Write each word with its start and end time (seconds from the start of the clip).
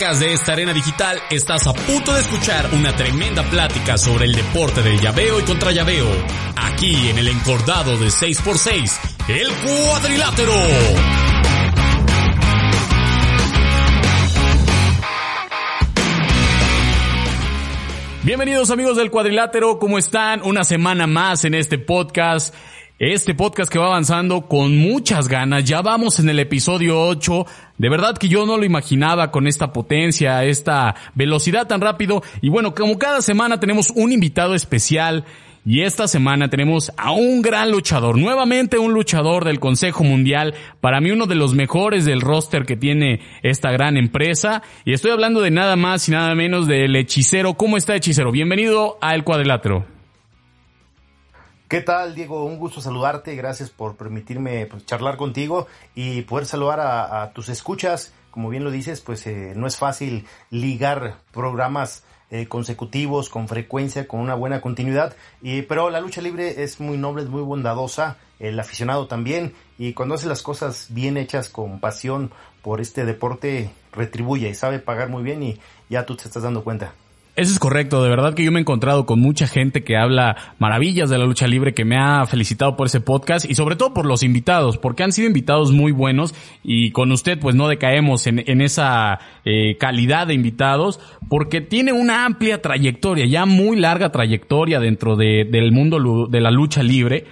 De 0.00 0.32
esta 0.32 0.54
arena 0.54 0.72
digital 0.72 1.20
estás 1.28 1.66
a 1.66 1.74
punto 1.74 2.14
de 2.14 2.22
escuchar 2.22 2.70
una 2.72 2.96
tremenda 2.96 3.42
plática 3.42 3.98
sobre 3.98 4.24
el 4.24 4.32
deporte 4.32 4.82
del 4.82 4.98
llaveo 4.98 5.38
y 5.38 5.42
contra 5.42 5.72
llaveo. 5.72 6.08
Aquí 6.56 7.10
en 7.10 7.18
el 7.18 7.28
encordado 7.28 7.98
de 7.98 8.06
6x6, 8.06 8.98
el 9.28 9.48
cuadrilátero. 9.52 10.54
Bienvenidos 18.22 18.70
amigos 18.70 18.96
del 18.96 19.10
cuadrilátero, 19.10 19.78
¿cómo 19.78 19.98
están? 19.98 20.40
Una 20.42 20.64
semana 20.64 21.06
más 21.06 21.44
en 21.44 21.52
este 21.52 21.76
podcast. 21.76 22.54
Este 23.02 23.34
podcast 23.34 23.72
que 23.72 23.78
va 23.78 23.86
avanzando 23.86 24.42
con 24.42 24.76
muchas 24.76 25.26
ganas, 25.26 25.64
ya 25.64 25.80
vamos 25.80 26.20
en 26.20 26.28
el 26.28 26.38
episodio 26.38 27.00
8, 27.00 27.46
de 27.78 27.88
verdad 27.88 28.18
que 28.18 28.28
yo 28.28 28.44
no 28.44 28.58
lo 28.58 28.64
imaginaba 28.66 29.30
con 29.30 29.46
esta 29.46 29.72
potencia, 29.72 30.44
esta 30.44 30.94
velocidad 31.14 31.66
tan 31.66 31.80
rápido, 31.80 32.22
y 32.42 32.50
bueno, 32.50 32.74
como 32.74 32.98
cada 32.98 33.22
semana 33.22 33.58
tenemos 33.58 33.88
un 33.96 34.12
invitado 34.12 34.54
especial, 34.54 35.24
y 35.64 35.80
esta 35.80 36.08
semana 36.08 36.50
tenemos 36.50 36.92
a 36.98 37.12
un 37.12 37.40
gran 37.40 37.70
luchador, 37.70 38.18
nuevamente 38.18 38.76
un 38.76 38.92
luchador 38.92 39.46
del 39.46 39.60
Consejo 39.60 40.04
Mundial, 40.04 40.52
para 40.82 41.00
mí 41.00 41.10
uno 41.10 41.26
de 41.26 41.36
los 41.36 41.54
mejores 41.54 42.04
del 42.04 42.20
roster 42.20 42.66
que 42.66 42.76
tiene 42.76 43.22
esta 43.42 43.70
gran 43.70 43.96
empresa, 43.96 44.62
y 44.84 44.92
estoy 44.92 45.12
hablando 45.12 45.40
de 45.40 45.50
nada 45.50 45.74
más 45.74 46.06
y 46.06 46.12
nada 46.12 46.34
menos 46.34 46.66
del 46.66 46.94
hechicero, 46.96 47.54
¿cómo 47.54 47.78
está 47.78 47.96
hechicero? 47.96 48.30
Bienvenido 48.30 48.98
al 49.00 49.24
cuadrilátero. 49.24 49.99
¿Qué 51.70 51.80
tal, 51.80 52.16
Diego? 52.16 52.46
Un 52.46 52.58
gusto 52.58 52.80
saludarte. 52.80 53.36
Gracias 53.36 53.70
por 53.70 53.94
permitirme 53.94 54.66
pues, 54.66 54.84
charlar 54.86 55.16
contigo 55.16 55.68
y 55.94 56.22
poder 56.22 56.44
saludar 56.44 56.80
a, 56.80 57.30
tus 57.32 57.48
escuchas. 57.48 58.12
Como 58.32 58.48
bien 58.48 58.64
lo 58.64 58.72
dices, 58.72 59.00
pues 59.00 59.24
eh, 59.28 59.52
no 59.54 59.68
es 59.68 59.76
fácil 59.76 60.26
ligar 60.50 61.18
programas 61.30 62.02
eh, 62.32 62.48
consecutivos 62.48 63.28
con 63.28 63.46
frecuencia, 63.46 64.08
con 64.08 64.18
una 64.18 64.34
buena 64.34 64.60
continuidad. 64.60 65.14
Y, 65.42 65.62
pero 65.62 65.90
la 65.90 66.00
lucha 66.00 66.20
libre 66.20 66.64
es 66.64 66.80
muy 66.80 66.98
noble, 66.98 67.22
es 67.22 67.28
muy 67.28 67.42
bondadosa. 67.42 68.16
El 68.40 68.58
aficionado 68.58 69.06
también. 69.06 69.54
Y 69.78 69.92
cuando 69.92 70.16
hace 70.16 70.26
las 70.26 70.42
cosas 70.42 70.88
bien 70.88 71.16
hechas 71.16 71.48
con 71.48 71.78
pasión 71.78 72.32
por 72.62 72.80
este 72.80 73.04
deporte, 73.04 73.70
retribuye 73.92 74.48
y 74.48 74.54
sabe 74.56 74.80
pagar 74.80 75.08
muy 75.08 75.22
bien 75.22 75.40
y 75.44 75.60
ya 75.88 76.04
tú 76.04 76.16
te 76.16 76.24
estás 76.24 76.42
dando 76.42 76.64
cuenta. 76.64 76.94
Eso 77.40 77.52
es 77.54 77.58
correcto, 77.58 78.02
de 78.02 78.10
verdad 78.10 78.34
que 78.34 78.44
yo 78.44 78.52
me 78.52 78.58
he 78.58 78.60
encontrado 78.60 79.06
con 79.06 79.18
mucha 79.18 79.46
gente 79.46 79.82
que 79.82 79.96
habla 79.96 80.36
maravillas 80.58 81.08
de 81.08 81.16
la 81.16 81.24
lucha 81.24 81.46
libre, 81.46 81.72
que 81.72 81.86
me 81.86 81.96
ha 81.96 82.26
felicitado 82.26 82.76
por 82.76 82.88
ese 82.88 83.00
podcast 83.00 83.48
y 83.48 83.54
sobre 83.54 83.76
todo 83.76 83.94
por 83.94 84.04
los 84.04 84.22
invitados, 84.22 84.76
porque 84.76 85.04
han 85.04 85.12
sido 85.12 85.26
invitados 85.26 85.72
muy 85.72 85.90
buenos 85.90 86.34
y 86.62 86.90
con 86.90 87.10
usted 87.12 87.38
pues 87.38 87.54
no 87.54 87.66
decaemos 87.66 88.26
en, 88.26 88.60
esa 88.60 89.20
eh, 89.46 89.78
calidad 89.78 90.26
de 90.26 90.34
invitados, 90.34 91.00
porque 91.30 91.62
tiene 91.62 91.94
una 91.94 92.26
amplia 92.26 92.60
trayectoria, 92.60 93.24
ya 93.24 93.46
muy 93.46 93.78
larga 93.78 94.12
trayectoria 94.12 94.78
dentro 94.78 95.16
de, 95.16 95.48
del 95.50 95.72
mundo 95.72 96.26
de 96.26 96.40
la 96.42 96.50
lucha 96.50 96.82
libre 96.82 97.24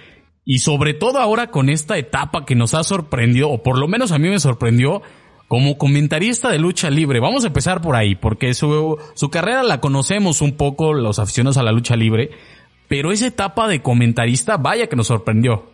y 0.43 0.57
sobre 0.57 0.95
todo 0.95 1.19
ahora 1.19 1.51
con 1.51 1.69
esta 1.69 1.99
etapa 1.99 2.47
que 2.47 2.55
nos 2.55 2.73
ha 2.73 2.83
sorprendido, 2.83 3.51
o 3.51 3.61
por 3.61 3.77
lo 3.77 3.87
menos 3.87 4.11
a 4.11 4.17
mí 4.17 4.27
me 4.27 4.39
sorprendió, 4.39 5.03
como 5.49 5.79
comentarista 5.79 6.51
de 6.51 6.59
lucha 6.59 6.91
libre, 6.91 7.19
vamos 7.19 7.43
a 7.43 7.47
empezar 7.47 7.81
por 7.81 7.95
ahí, 7.95 8.13
porque 8.13 8.53
su, 8.53 8.97
su 9.15 9.29
carrera 9.31 9.63
la 9.63 9.81
conocemos 9.81 10.41
un 10.41 10.55
poco 10.55 10.93
los 10.93 11.17
aficionados 11.17 11.57
a 11.57 11.63
la 11.63 11.71
lucha 11.71 11.95
libre, 11.95 12.29
pero 12.87 13.11
esa 13.11 13.25
etapa 13.25 13.67
de 13.67 13.81
comentarista, 13.81 14.57
vaya 14.57 14.87
que 14.87 14.95
nos 14.95 15.07
sorprendió. 15.07 15.65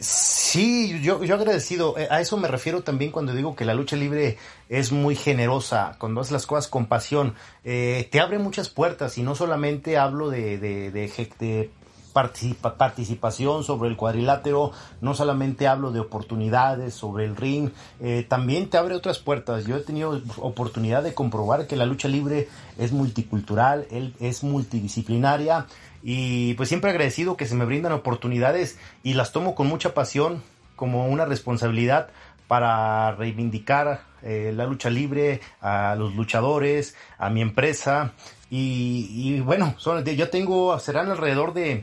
Sí, 0.00 1.00
yo, 1.00 1.22
yo 1.22 1.36
agradecido. 1.36 1.94
A 2.10 2.20
eso 2.20 2.36
me 2.36 2.48
refiero 2.48 2.82
también 2.82 3.12
cuando 3.12 3.32
digo 3.32 3.54
que 3.54 3.64
la 3.64 3.72
lucha 3.72 3.94
libre 3.94 4.36
es 4.68 4.90
muy 4.90 5.14
generosa, 5.14 5.94
cuando 6.00 6.20
haces 6.20 6.32
las 6.32 6.46
cosas 6.46 6.66
con 6.66 6.86
pasión. 6.86 7.34
Eh, 7.62 8.08
te 8.10 8.18
abre 8.18 8.40
muchas 8.40 8.68
puertas 8.68 9.16
y 9.16 9.22
no 9.22 9.36
solamente 9.36 9.96
hablo 9.96 10.28
de, 10.28 10.58
de, 10.58 10.90
de 10.90 11.68
participa, 12.14 12.78
participación 12.78 13.64
sobre 13.64 13.90
el 13.90 13.96
cuadrilátero, 13.96 14.72
no 15.02 15.14
solamente 15.14 15.66
hablo 15.66 15.90
de 15.90 16.00
oportunidades 16.00 16.94
sobre 16.94 17.26
el 17.26 17.36
ring, 17.36 17.70
eh, 18.00 18.24
también 18.26 18.70
te 18.70 18.78
abre 18.78 18.94
otras 18.94 19.18
puertas. 19.18 19.66
Yo 19.66 19.76
he 19.76 19.80
tenido 19.80 20.22
oportunidad 20.38 21.02
de 21.02 21.12
comprobar 21.12 21.66
que 21.66 21.76
la 21.76 21.84
lucha 21.84 22.08
libre 22.08 22.48
es 22.78 22.92
multicultural, 22.92 23.86
es 24.20 24.44
multidisciplinaria 24.44 25.66
y 26.02 26.54
pues 26.54 26.68
siempre 26.68 26.90
agradecido 26.90 27.36
que 27.36 27.46
se 27.46 27.56
me 27.56 27.64
brindan 27.64 27.92
oportunidades 27.92 28.78
y 29.02 29.14
las 29.14 29.32
tomo 29.32 29.54
con 29.54 29.66
mucha 29.66 29.92
pasión 29.92 30.42
como 30.76 31.06
una 31.08 31.24
responsabilidad 31.24 32.10
para 32.46 33.12
reivindicar 33.12 34.02
eh, 34.22 34.52
la 34.54 34.64
lucha 34.64 34.90
libre, 34.90 35.40
a 35.60 35.94
los 35.96 36.14
luchadores, 36.14 36.94
a 37.18 37.30
mi 37.30 37.40
empresa. 37.40 38.12
Y, 38.56 39.40
bueno, 39.40 39.74
son, 39.78 40.04
yo 40.04 40.30
tengo, 40.30 40.78
serán 40.78 41.10
alrededor 41.10 41.54
de 41.54 41.82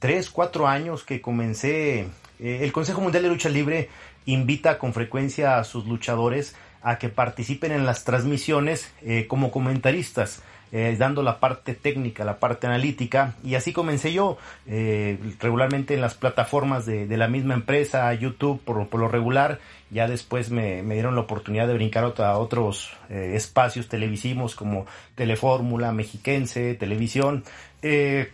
tres, 0.00 0.30
cuatro 0.30 0.66
años 0.66 1.04
que 1.04 1.20
comencé. 1.20 2.08
Eh, 2.40 2.58
el 2.62 2.72
Consejo 2.72 3.00
Mundial 3.00 3.22
de 3.22 3.28
Lucha 3.28 3.48
Libre 3.48 3.88
invita 4.26 4.78
con 4.78 4.92
frecuencia 4.92 5.58
a 5.58 5.64
sus 5.64 5.86
luchadores 5.86 6.56
a 6.82 6.98
que 6.98 7.08
participen 7.08 7.70
en 7.70 7.86
las 7.86 8.02
transmisiones 8.02 8.92
eh, 9.02 9.26
como 9.28 9.52
comentaristas. 9.52 10.42
Eh, 10.70 10.94
dando 10.98 11.22
la 11.22 11.40
parte 11.40 11.74
técnica, 11.74 12.24
la 12.24 12.38
parte 12.38 12.66
analítica, 12.66 13.34
y 13.42 13.54
así 13.54 13.72
comencé 13.72 14.12
yo 14.12 14.36
eh, 14.66 15.18
regularmente 15.40 15.94
en 15.94 16.02
las 16.02 16.12
plataformas 16.12 16.84
de, 16.84 17.06
la 17.16 17.26
misma 17.26 17.54
empresa, 17.54 18.12
YouTube 18.12 18.60
por, 18.62 18.86
por 18.88 19.00
lo 19.00 19.08
regular, 19.08 19.60
ya 19.90 20.06
después 20.06 20.50
me, 20.50 20.82
me, 20.82 20.94
dieron 20.94 21.14
la 21.14 21.22
oportunidad 21.22 21.66
de 21.66 21.74
brincar 21.74 22.04
a 22.04 22.38
otros 22.38 22.92
eh, 23.08 23.32
espacios 23.34 23.88
televisivos 23.88 24.54
como 24.54 24.86
Telefórmula, 25.14 25.92
Mexiquense, 25.92 26.74
Televisión, 26.74 27.44
eh, 27.80 28.30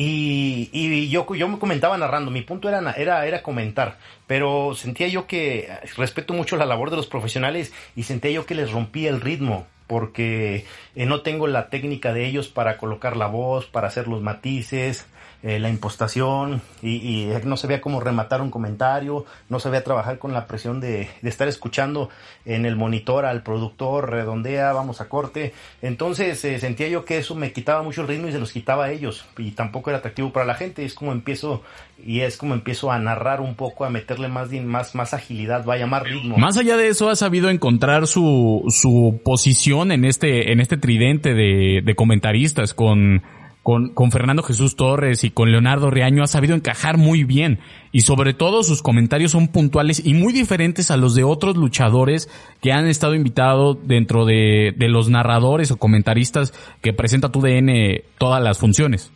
y, 0.00 0.70
y, 0.72 1.08
yo, 1.08 1.26
yo 1.34 1.48
me 1.48 1.58
comentaba 1.58 1.98
narrando, 1.98 2.30
mi 2.30 2.42
punto 2.42 2.68
era, 2.68 2.92
era, 2.92 3.26
era 3.26 3.42
comentar, 3.42 3.98
pero 4.28 4.76
sentía 4.76 5.08
yo 5.08 5.26
que 5.26 5.68
respeto 5.96 6.34
mucho 6.34 6.56
la 6.56 6.66
labor 6.66 6.90
de 6.90 6.96
los 6.96 7.08
profesionales 7.08 7.72
y 7.96 8.04
sentía 8.04 8.30
yo 8.30 8.46
que 8.46 8.54
les 8.54 8.70
rompía 8.70 9.10
el 9.10 9.20
ritmo 9.20 9.66
porque 9.88 10.66
eh, 10.94 11.06
no 11.06 11.22
tengo 11.22 11.48
la 11.48 11.68
técnica 11.68 12.12
de 12.12 12.26
ellos 12.26 12.46
para 12.46 12.78
colocar 12.78 13.16
la 13.16 13.26
voz, 13.26 13.66
para 13.66 13.88
hacer 13.88 14.06
los 14.06 14.22
matices, 14.22 15.04
eh, 15.42 15.60
la 15.60 15.68
impostación 15.68 16.60
y, 16.82 16.96
y, 16.96 17.32
no 17.44 17.56
sabía 17.56 17.80
cómo 17.80 18.00
rematar 18.00 18.42
un 18.42 18.50
comentario, 18.50 19.24
no 19.48 19.60
sabía 19.60 19.84
trabajar 19.84 20.18
con 20.18 20.32
la 20.32 20.48
presión 20.48 20.80
de, 20.80 21.08
de, 21.22 21.28
estar 21.28 21.46
escuchando 21.46 22.10
en 22.44 22.66
el 22.66 22.74
monitor 22.74 23.24
al 23.24 23.44
productor, 23.44 24.10
redondea, 24.10 24.72
vamos 24.72 25.00
a 25.00 25.08
corte. 25.08 25.54
Entonces 25.80 26.44
eh, 26.44 26.58
sentía 26.58 26.88
yo 26.88 27.04
que 27.04 27.18
eso 27.18 27.36
me 27.36 27.52
quitaba 27.52 27.82
mucho 27.82 28.02
el 28.02 28.08
ritmo 28.08 28.26
y 28.26 28.32
se 28.32 28.40
los 28.40 28.50
quitaba 28.50 28.86
a 28.86 28.90
ellos 28.90 29.26
y 29.38 29.52
tampoco 29.52 29.90
era 29.90 30.00
atractivo 30.00 30.32
para 30.32 30.44
la 30.44 30.54
gente. 30.54 30.84
Es 30.84 30.94
como 30.94 31.12
empiezo 31.12 31.62
y 32.04 32.20
es 32.20 32.36
como 32.36 32.54
empiezo 32.54 32.90
a 32.90 32.98
narrar 32.98 33.40
un 33.40 33.54
poco, 33.54 33.84
a 33.84 33.90
meterle 33.90 34.26
más, 34.26 34.50
más, 34.50 34.96
más 34.96 35.14
agilidad, 35.14 35.64
vaya 35.64 35.86
más 35.86 36.02
ritmo. 36.02 36.36
Más 36.36 36.56
allá 36.56 36.76
de 36.76 36.88
eso, 36.88 37.10
ha 37.10 37.16
sabido 37.16 37.48
encontrar 37.48 38.08
su, 38.08 38.64
su 38.68 39.20
posición 39.24 39.92
en 39.92 40.04
este, 40.04 40.52
en 40.52 40.60
este 40.60 40.76
tridente 40.76 41.34
de, 41.34 41.80
de 41.84 41.94
comentaristas 41.94 42.74
con 42.74 43.22
con, 43.62 43.90
con, 43.90 44.10
Fernando 44.10 44.42
Jesús 44.42 44.76
Torres 44.76 45.24
y 45.24 45.30
con 45.30 45.50
Leonardo 45.50 45.90
Riaño 45.90 46.22
ha 46.22 46.26
sabido 46.26 46.54
encajar 46.54 46.96
muy 46.96 47.24
bien 47.24 47.60
y 47.92 48.02
sobre 48.02 48.34
todo 48.34 48.62
sus 48.62 48.82
comentarios 48.82 49.32
son 49.32 49.48
puntuales 49.48 50.04
y 50.04 50.14
muy 50.14 50.32
diferentes 50.32 50.90
a 50.90 50.96
los 50.96 51.14
de 51.14 51.24
otros 51.24 51.56
luchadores 51.56 52.28
que 52.60 52.72
han 52.72 52.86
estado 52.86 53.14
invitados 53.14 53.78
dentro 53.82 54.24
de, 54.24 54.74
de 54.76 54.88
los 54.88 55.08
narradores 55.10 55.70
o 55.70 55.76
comentaristas 55.76 56.54
que 56.80 56.92
presenta 56.92 57.30
tu 57.30 57.40
DN 57.40 58.04
todas 58.18 58.42
las 58.42 58.58
funciones. 58.58 59.12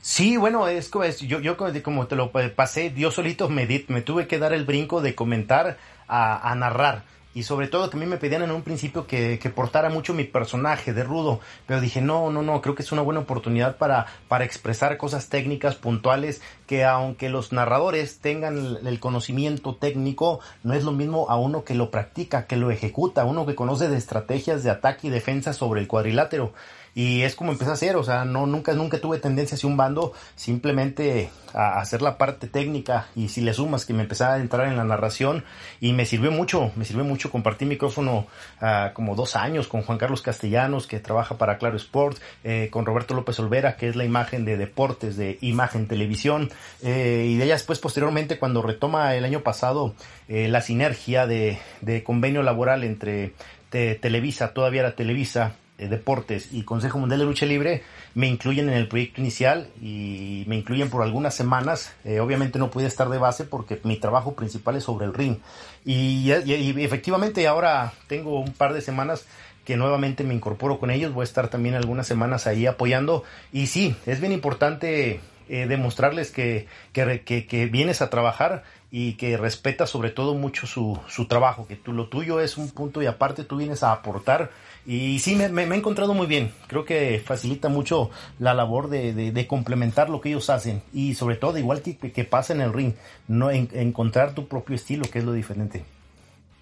Sí, 0.00 0.38
bueno, 0.38 0.66
es 0.66 0.90
es, 1.04 1.20
yo, 1.20 1.40
yo 1.40 1.56
como 1.82 2.06
te 2.06 2.16
lo 2.16 2.32
pasé, 2.32 2.94
yo 2.96 3.10
solito 3.10 3.50
me, 3.50 3.68
me 3.88 4.00
tuve 4.00 4.26
que 4.26 4.38
dar 4.38 4.54
el 4.54 4.64
brinco 4.64 5.02
de 5.02 5.14
comentar 5.14 5.76
a 6.08 6.54
narrar 6.56 7.04
y 7.34 7.44
sobre 7.44 7.68
todo 7.68 7.88
que 7.90 7.96
a 7.96 8.00
mí 8.00 8.06
me 8.06 8.16
pedían 8.16 8.42
en 8.42 8.50
un 8.50 8.62
principio 8.62 9.06
que, 9.06 9.38
que, 9.38 9.50
portara 9.50 9.88
mucho 9.88 10.14
mi 10.14 10.24
personaje 10.24 10.92
de 10.92 11.04
rudo, 11.04 11.40
pero 11.66 11.80
dije, 11.80 12.00
no, 12.00 12.30
no, 12.30 12.42
no, 12.42 12.60
creo 12.60 12.74
que 12.74 12.82
es 12.82 12.92
una 12.92 13.02
buena 13.02 13.20
oportunidad 13.20 13.76
para, 13.76 14.06
para 14.28 14.44
expresar 14.44 14.96
cosas 14.96 15.28
técnicas 15.28 15.76
puntuales 15.76 16.42
que 16.66 16.84
aunque 16.84 17.28
los 17.28 17.52
narradores 17.52 18.18
tengan 18.20 18.78
el, 18.84 19.00
conocimiento 19.00 19.76
técnico, 19.76 20.40
no 20.62 20.74
es 20.74 20.84
lo 20.84 20.92
mismo 20.92 21.30
a 21.30 21.36
uno 21.36 21.64
que 21.64 21.74
lo 21.74 21.90
practica, 21.90 22.46
que 22.46 22.56
lo 22.56 22.70
ejecuta, 22.70 23.24
uno 23.24 23.46
que 23.46 23.54
conoce 23.54 23.88
de 23.88 23.96
estrategias 23.96 24.62
de 24.62 24.70
ataque 24.70 25.06
y 25.06 25.10
defensa 25.10 25.52
sobre 25.52 25.80
el 25.80 25.88
cuadrilátero 25.88 26.52
y 26.94 27.22
es 27.22 27.34
como 27.34 27.52
empecé 27.52 27.70
a 27.70 27.74
hacer, 27.74 27.96
o 27.96 28.04
sea, 28.04 28.24
no 28.24 28.46
nunca 28.46 28.72
nunca 28.72 29.00
tuve 29.00 29.18
tendencia 29.18 29.54
hacia 29.54 29.68
un 29.68 29.76
bando, 29.76 30.12
simplemente 30.34 31.30
a 31.54 31.80
hacer 31.80 32.02
la 32.02 32.18
parte 32.18 32.46
técnica 32.46 33.08
y 33.16 33.28
si 33.28 33.40
le 33.40 33.52
sumas 33.52 33.84
que 33.84 33.92
me 33.92 34.02
empecé 34.02 34.24
a 34.24 34.38
entrar 34.38 34.68
en 34.68 34.76
la 34.76 34.84
narración 34.84 35.44
y 35.80 35.92
me 35.92 36.06
sirvió 36.06 36.30
mucho, 36.30 36.72
me 36.76 36.84
sirvió 36.84 37.04
mucho 37.04 37.30
compartir 37.30 37.68
micrófono 37.68 38.26
uh, 38.60 38.92
como 38.94 39.14
dos 39.14 39.36
años 39.36 39.68
con 39.68 39.82
Juan 39.82 39.98
Carlos 39.98 40.22
Castellanos 40.22 40.86
que 40.86 41.00
trabaja 41.00 41.38
para 41.38 41.58
Claro 41.58 41.76
Sport, 41.76 42.18
eh, 42.44 42.68
con 42.70 42.86
Roberto 42.86 43.14
López 43.14 43.38
Olvera 43.40 43.76
que 43.76 43.88
es 43.88 43.96
la 43.96 44.04
imagen 44.04 44.44
de 44.44 44.56
deportes 44.56 45.16
de 45.16 45.38
imagen 45.40 45.86
televisión 45.86 46.50
eh, 46.82 47.26
y 47.28 47.36
de 47.36 47.44
ella 47.44 47.54
después 47.54 47.78
posteriormente 47.78 48.38
cuando 48.38 48.62
retoma 48.62 49.14
el 49.14 49.24
año 49.24 49.40
pasado 49.40 49.94
eh, 50.28 50.48
la 50.48 50.60
sinergia 50.60 51.26
de, 51.26 51.58
convenio 52.04 52.42
laboral 52.42 52.84
entre 52.84 53.34
Televisa, 53.70 54.52
todavía 54.52 54.80
era 54.80 54.96
Televisa, 54.96 55.54
Deportes 55.88 56.48
y 56.52 56.62
Consejo 56.62 56.98
Mundial 56.98 57.20
de 57.20 57.26
Lucha 57.26 57.46
Libre 57.46 57.82
me 58.14 58.26
incluyen 58.26 58.68
en 58.68 58.74
el 58.74 58.88
proyecto 58.88 59.20
inicial 59.20 59.68
y 59.80 60.44
me 60.46 60.56
incluyen 60.56 60.90
por 60.90 61.02
algunas 61.02 61.34
semanas. 61.34 61.92
Eh, 62.04 62.20
obviamente 62.20 62.58
no 62.58 62.70
pude 62.70 62.86
estar 62.86 63.08
de 63.08 63.18
base 63.18 63.44
porque 63.44 63.80
mi 63.84 63.96
trabajo 63.96 64.34
principal 64.34 64.76
es 64.76 64.84
sobre 64.84 65.06
el 65.06 65.14
ring. 65.14 65.38
Y, 65.84 66.30
efectivamente 66.30 67.46
ahora 67.46 67.92
tengo 68.06 68.40
un 68.40 68.52
par 68.52 68.72
de 68.72 68.80
semanas 68.80 69.26
que 69.64 69.76
nuevamente 69.76 70.24
me 70.24 70.34
incorporo 70.34 70.78
con 70.78 70.90
ellos. 70.90 71.12
Voy 71.12 71.22
a 71.22 71.24
estar 71.24 71.48
también 71.48 71.74
algunas 71.74 72.06
semanas 72.06 72.46
ahí 72.46 72.66
apoyando. 72.66 73.24
Y 73.52 73.68
sí, 73.68 73.94
es 74.06 74.20
bien 74.20 74.32
importante 74.32 75.20
eh, 75.48 75.66
demostrarles 75.66 76.30
que, 76.30 76.66
que, 76.92 77.68
vienes 77.72 78.02
a 78.02 78.10
trabajar 78.10 78.62
y 78.90 79.14
que 79.14 79.36
respetas 79.36 79.90
sobre 79.90 80.10
todo 80.10 80.34
mucho 80.34 80.66
su, 80.66 80.98
su 81.08 81.26
trabajo, 81.26 81.66
que 81.66 81.76
tú, 81.76 81.92
lo 81.92 82.08
tuyo 82.08 82.40
es 82.40 82.56
un 82.58 82.70
punto 82.70 83.02
y 83.02 83.06
aparte 83.06 83.44
tú 83.44 83.56
vienes 83.56 83.82
a 83.82 83.92
aportar 83.92 84.50
y 84.86 85.18
sí, 85.18 85.36
me, 85.36 85.48
me, 85.48 85.62
he 85.62 85.78
encontrado 85.78 86.14
muy 86.14 86.26
bien. 86.26 86.50
Creo 86.66 86.84
que 86.84 87.20
facilita 87.24 87.68
mucho 87.68 88.10
la 88.38 88.54
labor 88.54 88.88
de, 88.88 89.12
de, 89.12 89.46
complementar 89.46 90.08
lo 90.08 90.20
que 90.20 90.30
ellos 90.30 90.48
hacen. 90.48 90.82
Y 90.92 91.14
sobre 91.14 91.36
todo, 91.36 91.58
igual 91.58 91.82
que, 91.82 91.96
que 91.96 92.24
pasa 92.24 92.54
en 92.54 92.60
el 92.60 92.72
ring, 92.72 92.94
no 93.28 93.50
en, 93.50 93.68
encontrar 93.72 94.34
tu 94.34 94.48
propio 94.48 94.76
estilo, 94.76 95.04
que 95.04 95.18
es 95.18 95.24
lo 95.24 95.32
diferente. 95.32 95.84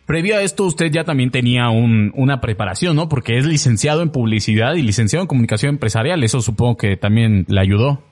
Previo 0.05 0.37
a 0.37 0.43
esto, 0.43 0.65
usted 0.65 0.91
ya 0.91 1.05
también 1.05 1.31
tenía 1.31 1.69
un, 1.69 2.13
una 2.15 2.41
preparación, 2.41 2.97
¿no? 2.97 3.09
Porque 3.09 3.39
es 3.39 3.47
licenciado 3.47 4.03
en 4.03 4.11
publicidad 4.11 4.75
y 4.75 4.83
licenciado 4.83 5.23
en 5.23 5.29
comunicación 5.29 5.75
empresarial. 5.75 6.25
Eso 6.25 6.41
supongo 6.41 6.77
que 6.77 6.97
también 6.97 7.45
le 7.49 7.61
ayudó. 7.61 8.03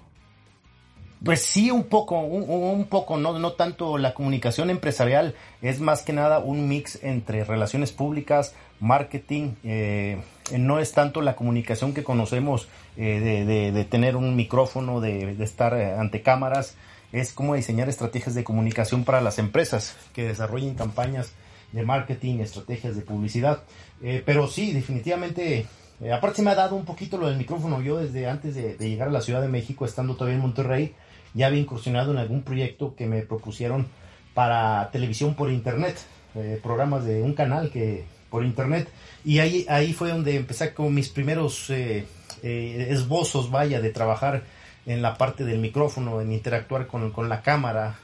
Pues 1.27 1.43
sí, 1.43 1.71
un 1.71 1.85
poco, 1.85 2.19
un, 2.21 2.85
poco, 2.87 3.19
no, 3.19 3.39
no 3.39 3.53
tanto 3.53 3.99
la 3.99 4.15
comunicación 4.15 4.71
empresarial, 4.71 5.35
es 5.61 5.81
más 5.81 6.03
que 6.03 6.15
nada 6.15 6.39
un 6.39 6.69
mix 6.69 7.03
entre 7.03 7.45
relaciones 7.45 7.93
públicas, 7.93 8.55
marketing, 8.81 9.53
eh, 9.65 10.19
no 10.57 10.79
es 10.79 10.93
tanto 10.93 11.21
la 11.21 11.37
comunicación 11.37 11.93
que 11.93 12.05
conocemos 12.05 12.69
eh, 12.97 13.73
de, 13.75 13.85
tener 13.85 14.17
un 14.17 14.37
micrófono, 14.37 15.01
de, 15.01 15.37
estar 15.43 15.75
eh, 15.75 15.95
ante 15.95 16.23
cámaras, 16.23 16.77
es 17.13 17.33
como 17.33 17.55
diseñar 17.55 17.89
estrategias 17.89 18.35
de 18.35 18.45
comunicación 18.45 19.05
para 19.05 19.21
las 19.21 19.39
empresas 19.39 19.97
que 20.15 20.27
desarrollen 20.27 20.75
campañas 20.75 21.33
de 21.73 21.83
marketing, 21.83 22.41
estrategias 22.41 22.97
de 22.97 23.03
publicidad. 23.03 23.63
Eh, 24.03 24.23
pero 24.25 24.47
sí, 24.49 24.73
definitivamente, 24.73 25.67
aparte 26.13 26.37
se 26.37 26.43
me 26.43 26.51
ha 26.51 26.55
dado 26.55 26.77
un 26.77 26.85
poquito 26.85 27.19
lo 27.19 27.29
del 27.29 27.37
micrófono. 27.37 27.81
Yo 27.81 27.99
desde 27.99 28.29
antes 28.29 28.55
de, 28.55 28.77
llegar 28.79 29.09
a 29.09 29.13
la 29.13 29.21
Ciudad 29.21 29.43
de 29.43 29.49
México, 29.49 29.85
estando 29.85 30.15
todavía 30.15 30.37
en 30.37 30.43
Monterrey, 30.43 30.95
ya 31.37 31.49
había 31.49 31.61
incursionado 31.61 32.13
en 32.13 32.19
algún 32.19 32.43
proyecto 32.43 32.97
que 32.97 33.07
me 33.07 33.21
propusieron 33.21 33.87
para 34.33 34.91
televisión 34.91 35.35
por 35.35 35.53
internet, 35.53 35.99
eh, 36.35 36.59
programas 36.63 37.05
de 37.05 37.23
un 37.23 37.35
canal 37.35 37.71
que 37.71 38.05
por 38.31 38.45
internet. 38.45 38.89
Y 39.25 39.39
ahí 39.39 39.67
ahí 39.69 39.93
fue 39.93 40.11
donde 40.11 40.35
empecé 40.35 40.73
con 40.73 40.95
mis 40.95 41.11
primeros 41.11 41.69
eh, 41.71 42.07
eh, 42.43 42.87
esbozos 42.91 43.51
vaya 43.51 43.81
de 43.81 43.91
trabajar 43.91 44.45
en 44.87 45.03
la 45.03 45.19
parte 45.19 45.45
del 45.45 45.59
micrófono 45.59 46.21
en 46.21 46.33
interactuar 46.33 46.87
con, 46.87 47.11
con, 47.13 47.29
la 47.29 47.43
cámara. 47.43 47.99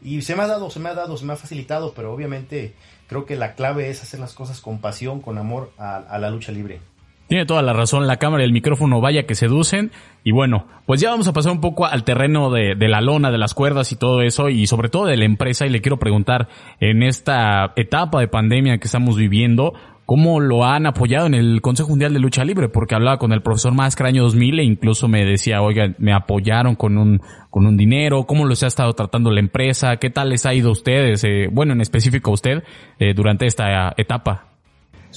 Y 0.00 0.22
se 0.22 0.36
me 0.36 0.44
ha 0.44 0.46
dado 0.46 0.70
se 0.70 0.78
me 0.78 0.88
ha 0.88 0.94
dado 0.94 1.16
se 1.16 1.24
me 1.24 1.32
ha 1.32 1.36
facilitado 1.36 1.92
pero 1.92 2.12
obviamente 2.12 2.74
creo 3.08 3.26
que 3.26 3.34
la 3.34 3.54
clave 3.54 3.90
es 3.90 4.02
hacer 4.02 4.20
las 4.20 4.34
cosas 4.34 4.60
con 4.60 4.80
pasión 4.80 5.20
con 5.20 5.38
amor 5.38 5.72
a, 5.78 5.96
a 5.96 6.18
la 6.18 6.30
lucha 6.30 6.52
libre 6.52 6.80
tiene 7.28 7.44
toda 7.44 7.62
la 7.62 7.72
razón, 7.72 8.06
la 8.06 8.18
cámara 8.18 8.44
y 8.44 8.46
el 8.46 8.52
micrófono 8.52 9.00
vaya 9.00 9.26
que 9.26 9.34
seducen. 9.34 9.90
Y 10.22 10.32
bueno, 10.32 10.66
pues 10.86 11.00
ya 11.00 11.10
vamos 11.10 11.26
a 11.26 11.32
pasar 11.32 11.52
un 11.52 11.60
poco 11.60 11.86
al 11.86 12.04
terreno 12.04 12.50
de, 12.50 12.76
la 12.76 13.00
lona, 13.00 13.30
de 13.30 13.38
las 13.38 13.54
cuerdas 13.54 13.90
y 13.92 13.96
todo 13.96 14.22
eso, 14.22 14.48
y 14.48 14.66
sobre 14.66 14.88
todo 14.88 15.06
de 15.06 15.16
la 15.16 15.24
empresa. 15.24 15.66
Y 15.66 15.70
le 15.70 15.80
quiero 15.80 15.98
preguntar, 15.98 16.48
en 16.80 17.02
esta 17.02 17.72
etapa 17.76 18.20
de 18.20 18.28
pandemia 18.28 18.78
que 18.78 18.86
estamos 18.86 19.16
viviendo, 19.16 19.74
¿cómo 20.04 20.38
lo 20.38 20.64
han 20.64 20.86
apoyado 20.86 21.26
en 21.26 21.34
el 21.34 21.60
Consejo 21.62 21.88
Mundial 21.90 22.12
de 22.12 22.20
Lucha 22.20 22.44
Libre? 22.44 22.68
Porque 22.68 22.94
hablaba 22.94 23.18
con 23.18 23.32
el 23.32 23.42
profesor 23.42 23.74
Máscara 23.74 24.10
año 24.10 24.22
2000 24.22 24.60
e 24.60 24.64
incluso 24.64 25.08
me 25.08 25.24
decía, 25.24 25.62
oiga, 25.62 25.94
me 25.98 26.12
apoyaron 26.12 26.76
con 26.76 26.96
un, 26.96 27.20
con 27.50 27.66
un 27.66 27.76
dinero, 27.76 28.24
¿cómo 28.24 28.44
los 28.44 28.62
ha 28.62 28.68
estado 28.68 28.92
tratando 28.92 29.32
la 29.32 29.40
empresa? 29.40 29.96
¿Qué 29.96 30.10
tal 30.10 30.28
les 30.28 30.46
ha 30.46 30.54
ido 30.54 30.68
a 30.68 30.72
ustedes? 30.72 31.24
Eh, 31.24 31.48
bueno, 31.50 31.72
en 31.72 31.80
específico 31.80 32.30
a 32.30 32.34
usted, 32.34 32.62
eh, 33.00 33.14
durante 33.14 33.46
esta 33.46 33.94
etapa. 33.96 34.55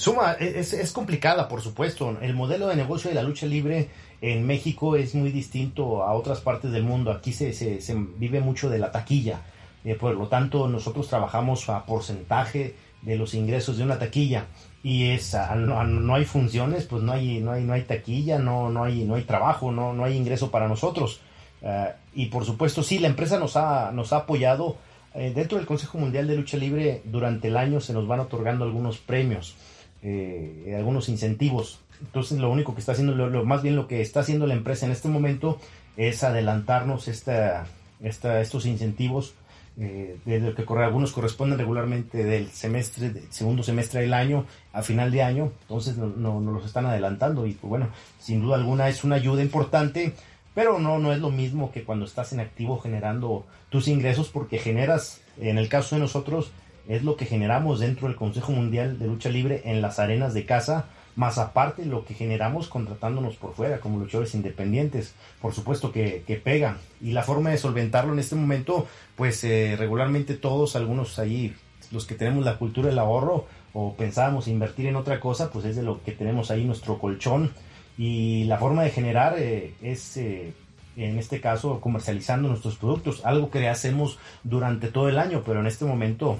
Suma, 0.00 0.32
es, 0.32 0.72
es, 0.72 0.92
complicada, 0.92 1.46
por 1.46 1.60
supuesto. 1.60 2.16
El 2.22 2.32
modelo 2.32 2.68
de 2.68 2.74
negocio 2.74 3.10
de 3.10 3.14
la 3.14 3.22
lucha 3.22 3.44
libre 3.44 3.90
en 4.22 4.46
México 4.46 4.96
es 4.96 5.14
muy 5.14 5.30
distinto 5.30 6.02
a 6.02 6.14
otras 6.14 6.40
partes 6.40 6.72
del 6.72 6.84
mundo. 6.84 7.10
Aquí 7.10 7.34
se, 7.34 7.52
se, 7.52 7.82
se 7.82 7.94
vive 8.16 8.40
mucho 8.40 8.70
de 8.70 8.78
la 8.78 8.92
taquilla. 8.92 9.42
Eh, 9.84 9.96
por 9.96 10.14
lo 10.14 10.26
tanto, 10.28 10.68
nosotros 10.68 11.06
trabajamos 11.06 11.68
a 11.68 11.84
porcentaje 11.84 12.76
de 13.02 13.16
los 13.16 13.34
ingresos 13.34 13.76
de 13.76 13.84
una 13.84 13.98
taquilla. 13.98 14.46
Y 14.82 15.10
es, 15.10 15.34
a, 15.34 15.54
no, 15.54 15.84
no, 15.84 16.14
hay 16.14 16.24
funciones, 16.24 16.86
pues 16.86 17.02
no 17.02 17.12
hay, 17.12 17.40
no 17.40 17.52
hay, 17.52 17.64
no 17.64 17.74
hay 17.74 17.82
taquilla, 17.82 18.38
no, 18.38 18.70
no, 18.70 18.84
hay, 18.84 19.04
no 19.04 19.16
hay 19.16 19.24
trabajo, 19.24 19.70
no, 19.70 19.92
no 19.92 20.06
hay 20.06 20.16
ingreso 20.16 20.50
para 20.50 20.66
nosotros. 20.66 21.20
Uh, 21.60 21.88
y 22.14 22.26
por 22.26 22.46
supuesto, 22.46 22.82
sí, 22.82 23.00
la 23.00 23.08
empresa 23.08 23.38
nos 23.38 23.58
ha, 23.58 23.92
nos 23.92 24.14
ha 24.14 24.20
apoyado. 24.20 24.78
Eh, 25.12 25.32
dentro 25.34 25.58
del 25.58 25.66
Consejo 25.66 25.98
Mundial 25.98 26.26
de 26.26 26.36
Lucha 26.36 26.56
Libre, 26.56 27.02
durante 27.04 27.48
el 27.48 27.58
año 27.58 27.80
se 27.80 27.92
nos 27.92 28.06
van 28.06 28.20
otorgando 28.20 28.64
algunos 28.64 28.96
premios 28.96 29.56
eh, 30.02 30.74
algunos 30.76 31.08
incentivos. 31.08 31.80
Entonces 32.00 32.38
lo 32.38 32.50
único 32.50 32.74
que 32.74 32.80
está 32.80 32.92
haciendo, 32.92 33.14
lo, 33.14 33.44
más 33.44 33.62
bien 33.62 33.76
lo 33.76 33.86
que 33.86 34.00
está 34.00 34.20
haciendo 34.20 34.46
la 34.46 34.54
empresa 34.54 34.86
en 34.86 34.92
este 34.92 35.08
momento 35.08 35.58
es 35.96 36.24
adelantarnos 36.24 37.08
esta, 37.08 37.66
esta, 38.00 38.40
estos 38.40 38.64
incentivos 38.64 39.34
eh, 39.78 40.18
de 40.24 40.40
lo 40.40 40.54
que 40.54 40.64
corre, 40.64 40.84
algunos 40.84 41.12
corresponden 41.12 41.58
regularmente 41.58 42.24
del 42.24 42.50
semestre, 42.50 43.10
del 43.10 43.32
segundo 43.32 43.62
semestre 43.62 44.00
del 44.00 44.14
año 44.14 44.44
a 44.72 44.82
final 44.82 45.10
de 45.10 45.22
año, 45.22 45.52
entonces 45.62 45.96
nos 45.96 46.16
no, 46.16 46.40
no 46.40 46.52
los 46.52 46.64
están 46.66 46.86
adelantando 46.86 47.46
y 47.46 47.52
pues 47.52 47.68
bueno, 47.68 47.88
sin 48.18 48.42
duda 48.42 48.56
alguna 48.56 48.88
es 48.88 49.04
una 49.04 49.16
ayuda 49.16 49.42
importante, 49.42 50.14
pero 50.54 50.78
no, 50.78 50.98
no 50.98 51.12
es 51.12 51.20
lo 51.20 51.30
mismo 51.30 51.70
que 51.70 51.84
cuando 51.84 52.04
estás 52.04 52.32
en 52.32 52.40
activo 52.40 52.78
generando 52.78 53.46
tus 53.68 53.88
ingresos 53.88 54.28
porque 54.28 54.58
generas, 54.58 55.20
en 55.40 55.56
el 55.56 55.68
caso 55.68 55.94
de 55.94 56.00
nosotros, 56.00 56.50
es 56.90 57.04
lo 57.04 57.16
que 57.16 57.24
generamos 57.24 57.78
dentro 57.78 58.08
del 58.08 58.16
Consejo 58.16 58.50
Mundial 58.50 58.98
de 58.98 59.06
Lucha 59.06 59.28
Libre 59.28 59.62
en 59.64 59.80
las 59.80 60.00
arenas 60.00 60.34
de 60.34 60.44
casa, 60.44 60.86
más 61.14 61.38
aparte 61.38 61.86
lo 61.86 62.04
que 62.04 62.14
generamos 62.14 62.66
contratándonos 62.66 63.36
por 63.36 63.54
fuera 63.54 63.78
como 63.78 64.00
luchadores 64.00 64.34
independientes. 64.34 65.14
Por 65.40 65.54
supuesto 65.54 65.92
que, 65.92 66.24
que 66.26 66.34
pega. 66.34 66.78
Y 67.00 67.12
la 67.12 67.22
forma 67.22 67.50
de 67.50 67.58
solventarlo 67.58 68.12
en 68.12 68.18
este 68.18 68.34
momento, 68.34 68.88
pues 69.14 69.44
eh, 69.44 69.76
regularmente 69.78 70.34
todos, 70.34 70.74
algunos 70.74 71.20
ahí, 71.20 71.54
los 71.92 72.06
que 72.06 72.16
tenemos 72.16 72.44
la 72.44 72.58
cultura 72.58 72.88
del 72.88 72.98
ahorro 72.98 73.46
o 73.72 73.94
pensábamos 73.94 74.48
invertir 74.48 74.86
en 74.86 74.96
otra 74.96 75.20
cosa, 75.20 75.52
pues 75.52 75.66
es 75.66 75.76
de 75.76 75.84
lo 75.84 76.02
que 76.02 76.10
tenemos 76.10 76.50
ahí 76.50 76.64
nuestro 76.64 76.98
colchón. 76.98 77.52
Y 77.98 78.44
la 78.44 78.58
forma 78.58 78.82
de 78.82 78.90
generar 78.90 79.36
eh, 79.38 79.74
es... 79.80 80.16
Eh, 80.16 80.52
en 80.96 81.18
este 81.18 81.40
caso 81.40 81.80
comercializando 81.80 82.48
nuestros 82.48 82.76
productos, 82.76 83.24
algo 83.24 83.50
que 83.50 83.68
hacemos 83.68 84.18
durante 84.42 84.88
todo 84.88 85.08
el 85.08 85.18
año, 85.18 85.42
pero 85.44 85.60
en 85.60 85.66
este 85.66 85.84
momento 85.84 86.38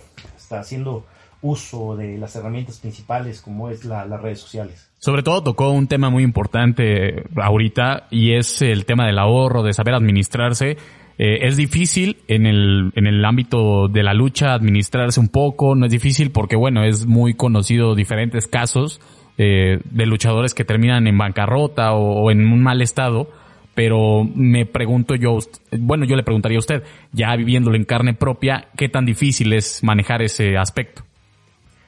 haciendo 0.59 1.07
uso 1.43 1.97
de 1.97 2.19
las 2.19 2.37
herramientas 2.37 2.79
principales 2.79 3.41
como 3.41 3.71
es 3.71 3.85
la, 3.85 4.05
las 4.05 4.21
redes 4.21 4.41
sociales. 4.41 4.91
Sobre 4.99 5.23
todo 5.23 5.43
tocó 5.43 5.71
un 5.71 5.87
tema 5.87 6.11
muy 6.11 6.23
importante 6.23 7.25
ahorita 7.37 8.09
y 8.11 8.33
es 8.33 8.61
el 8.61 8.85
tema 8.85 9.07
del 9.07 9.19
ahorro, 9.19 9.63
de 9.63 9.73
saber 9.73 9.95
administrarse. 9.95 10.77
Eh, 11.19 11.47
es 11.47 11.57
difícil 11.57 12.19
en 12.29 12.47
el, 12.47 12.93
en 12.95 13.07
el 13.07 13.25
ámbito 13.25 13.89
de 13.89 14.03
la 14.03 14.15
lucha 14.15 14.55
administrarse 14.55 15.21
un 15.21 15.29
poco, 15.29 15.75
no 15.75 15.87
es 15.87 15.93
difícil 15.93 16.31
porque 16.31 16.57
bueno, 16.57 16.85
es 16.85 17.07
muy 17.07 17.35
conocido 17.35 17.95
diferentes 17.95 18.47
casos 18.47 19.01
eh, 19.39 19.81
de 19.85 20.07
luchadores 20.07 20.55
que 20.55 20.65
terminan 20.65 21.07
en 21.07 21.17
bancarrota 21.17 21.93
o 21.93 22.31
en 22.31 22.41
un 22.53 22.63
mal 22.63 22.83
estado 22.83 23.29
pero 23.75 24.25
me 24.25 24.67
pregunto 24.67 25.15
yo, 25.15 25.39
bueno, 25.73 26.05
yo 26.05 26.17
le 26.17 26.23
preguntaría 26.23 26.59
a 26.59 26.61
usted, 26.61 26.83
ya 27.13 27.35
viviéndolo 27.37 27.77
en 27.77 27.85
carne 27.85 28.15
propia, 28.15 28.69
¿qué 28.77 28.89
tan 28.89 29.07
difícil 29.07 29.53
es 29.53 29.83
manejar 29.83 30.23
ese 30.23 30.57
aspecto? 30.57 31.03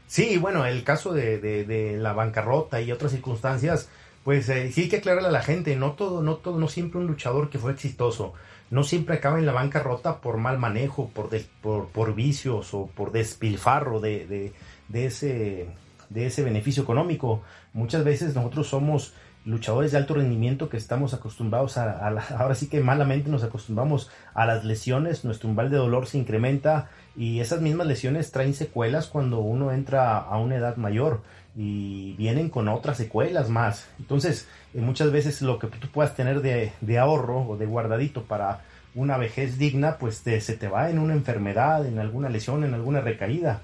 Sí, 0.07 0.37
bueno, 0.37 0.67
el 0.67 0.85
caso 0.85 1.15
de, 1.15 1.39
de, 1.39 1.97
la 1.97 2.12
bancarrota 2.12 2.83
y 2.83 2.93
otras 2.93 3.12
circunstancias, 3.12 3.89
pues 4.25 4.47
eh, 4.51 4.71
sí 4.71 4.83
hay 4.83 4.89
que 4.91 4.99
aclararle 4.99 5.29
a 5.29 5.33
la 5.33 5.43
gente, 5.43 5.75
no 5.75 5.93
todo, 5.93 6.23
no 6.23 6.37
todo, 6.37 6.59
no 6.59 6.69
siempre 6.69 7.01
un 7.01 7.07
luchador 7.07 7.49
que 7.49 7.59
fue 7.59 7.73
exitoso, 7.73 8.35
no 8.71 8.85
siempre 8.85 9.17
acaba 9.17 9.39
en 9.39 9.47
la 9.47 9.53
bancarrota 9.53 10.21
por 10.21 10.37
mal 10.37 10.59
manejo, 10.59 11.09
por, 11.09 11.31
por, 11.62 11.89
por, 11.89 12.15
vicios 12.15 12.75
o 12.75 12.89
por 12.95 13.11
despilfarro 13.12 14.01
de, 14.01 14.27
de, 14.27 14.53
de, 14.89 15.07
ese, 15.07 15.69
de 16.11 16.27
ese 16.27 16.43
beneficio 16.43 16.83
económico. 16.83 17.43
Muchas 17.73 18.05
veces 18.05 18.35
nosotros 18.35 18.69
somos 18.69 19.15
luchadores 19.44 19.92
de 19.92 19.99
alto 19.99 20.14
rendimiento 20.14 20.68
que 20.68 20.76
estamos 20.76 21.14
acostumbrados 21.14 21.76
a, 21.78 22.08
ahora 22.38 22.54
sí 22.54 22.68
que 22.68 22.80
malamente 22.80 23.30
nos 23.30 23.42
acostumbramos 23.42 24.11
a 24.34 24.46
las 24.46 24.64
lesiones, 24.64 25.25
nuestro 25.25 25.49
umbral 25.49 25.70
de 25.70 25.76
dolor 25.76 26.06
se 26.06 26.18
incrementa 26.18 26.90
y 27.16 27.40
esas 27.40 27.61
mismas 27.61 27.87
lesiones 27.87 28.30
traen 28.30 28.54
secuelas 28.54 29.06
cuando 29.06 29.40
uno 29.40 29.72
entra 29.72 30.18
a 30.18 30.38
una 30.38 30.56
edad 30.56 30.76
mayor 30.76 31.22
y 31.54 32.14
vienen 32.14 32.49
con 32.49 32.68
otras 32.68 32.96
secuelas 32.96 33.50
más. 33.50 33.87
Entonces, 33.99 34.49
eh, 34.72 34.80
muchas 34.80 35.12
veces 35.12 35.42
lo 35.42 35.58
que 35.58 35.66
tú 35.66 35.88
puedas 35.88 36.14
tener 36.14 36.40
de, 36.40 36.72
de, 36.80 36.99
ahorro 36.99 37.46
o 37.46 37.56
de 37.58 37.66
guardadito 37.66 38.22
para 38.22 38.62
una 38.94 39.18
vejez 39.18 39.58
digna, 39.58 39.99
pues 39.99 40.16
se 40.16 40.56
te 40.56 40.68
va 40.68 40.90
en 40.90 40.99
una 40.99 41.14
enfermedad, 41.14 41.87
en 41.87 41.99
alguna 41.99 42.28
lesión, 42.28 42.64
en 42.64 42.75
alguna 42.75 43.00
recaída. 43.00 43.61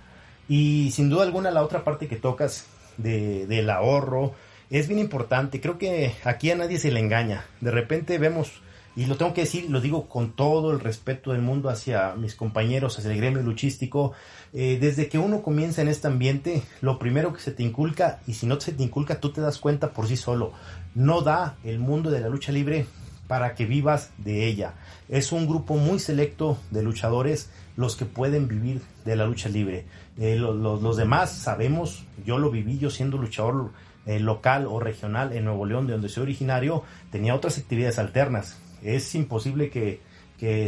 Y 0.48 0.90
sin 0.92 1.10
duda 1.10 1.24
alguna 1.24 1.50
la 1.50 1.62
otra 1.62 1.84
parte 1.84 2.08
que 2.08 2.16
tocas 2.16 2.66
de, 2.96 3.46
del 3.46 3.70
ahorro, 3.70 4.34
es 4.70 4.88
bien 4.88 5.00
importante. 5.00 5.60
Creo 5.60 5.78
que 5.78 6.14
aquí 6.24 6.50
a 6.50 6.56
nadie 6.56 6.78
se 6.78 6.90
le 6.90 7.00
engaña. 7.00 7.44
De 7.60 7.70
repente 7.70 8.18
vemos, 8.18 8.62
y 8.96 9.06
lo 9.06 9.16
tengo 9.16 9.34
que 9.34 9.42
decir, 9.42 9.70
lo 9.70 9.80
digo 9.80 10.08
con 10.08 10.32
todo 10.32 10.72
el 10.72 10.80
respeto 10.80 11.32
del 11.32 11.42
mundo 11.42 11.70
hacia 11.70 12.14
mis 12.14 12.34
compañeros, 12.34 12.98
hacia 12.98 13.10
el 13.10 13.16
gremio 13.16 13.42
luchístico, 13.42 14.12
eh, 14.52 14.78
desde 14.80 15.08
que 15.08 15.18
uno 15.18 15.42
comienza 15.42 15.82
en 15.82 15.88
este 15.88 16.08
ambiente, 16.08 16.62
lo 16.80 16.98
primero 16.98 17.32
que 17.32 17.40
se 17.40 17.52
te 17.52 17.62
inculca, 17.62 18.20
y 18.26 18.34
si 18.34 18.46
no 18.46 18.60
se 18.60 18.72
te 18.72 18.82
inculca, 18.82 19.20
tú 19.20 19.30
te 19.30 19.40
das 19.40 19.58
cuenta 19.58 19.92
por 19.92 20.06
sí 20.06 20.16
solo, 20.16 20.52
no 20.94 21.22
da 21.22 21.56
el 21.64 21.78
mundo 21.78 22.10
de 22.10 22.20
la 22.20 22.28
lucha 22.28 22.52
libre 22.52 22.86
para 23.28 23.54
que 23.54 23.66
vivas 23.66 24.10
de 24.16 24.46
ella. 24.46 24.74
Es 25.08 25.32
un 25.32 25.46
grupo 25.46 25.76
muy 25.76 25.98
selecto 25.98 26.58
de 26.70 26.82
luchadores 26.82 27.50
los 27.76 27.94
que 27.94 28.06
pueden 28.06 28.48
vivir 28.48 28.80
de 29.04 29.16
la 29.16 29.26
lucha 29.26 29.48
libre. 29.48 29.84
Eh, 30.18 30.36
los 30.36 30.96
demás 30.96 31.30
sabemos, 31.30 32.04
yo 32.24 32.38
lo 32.38 32.50
viví, 32.50 32.78
yo 32.78 32.90
siendo 32.90 33.18
luchador 33.18 33.70
eh, 34.08 34.18
local 34.20 34.66
o 34.66 34.80
regional 34.80 35.34
en 35.34 35.44
Nuevo 35.44 35.66
León, 35.66 35.86
de 35.86 35.92
donde 35.92 36.08
soy 36.08 36.22
originario, 36.22 36.82
tenía 37.12 37.34
otras 37.34 37.58
actividades 37.58 37.98
alternas. 37.98 38.58
Es 38.82 39.14
imposible 39.14 39.68
que, 39.68 40.00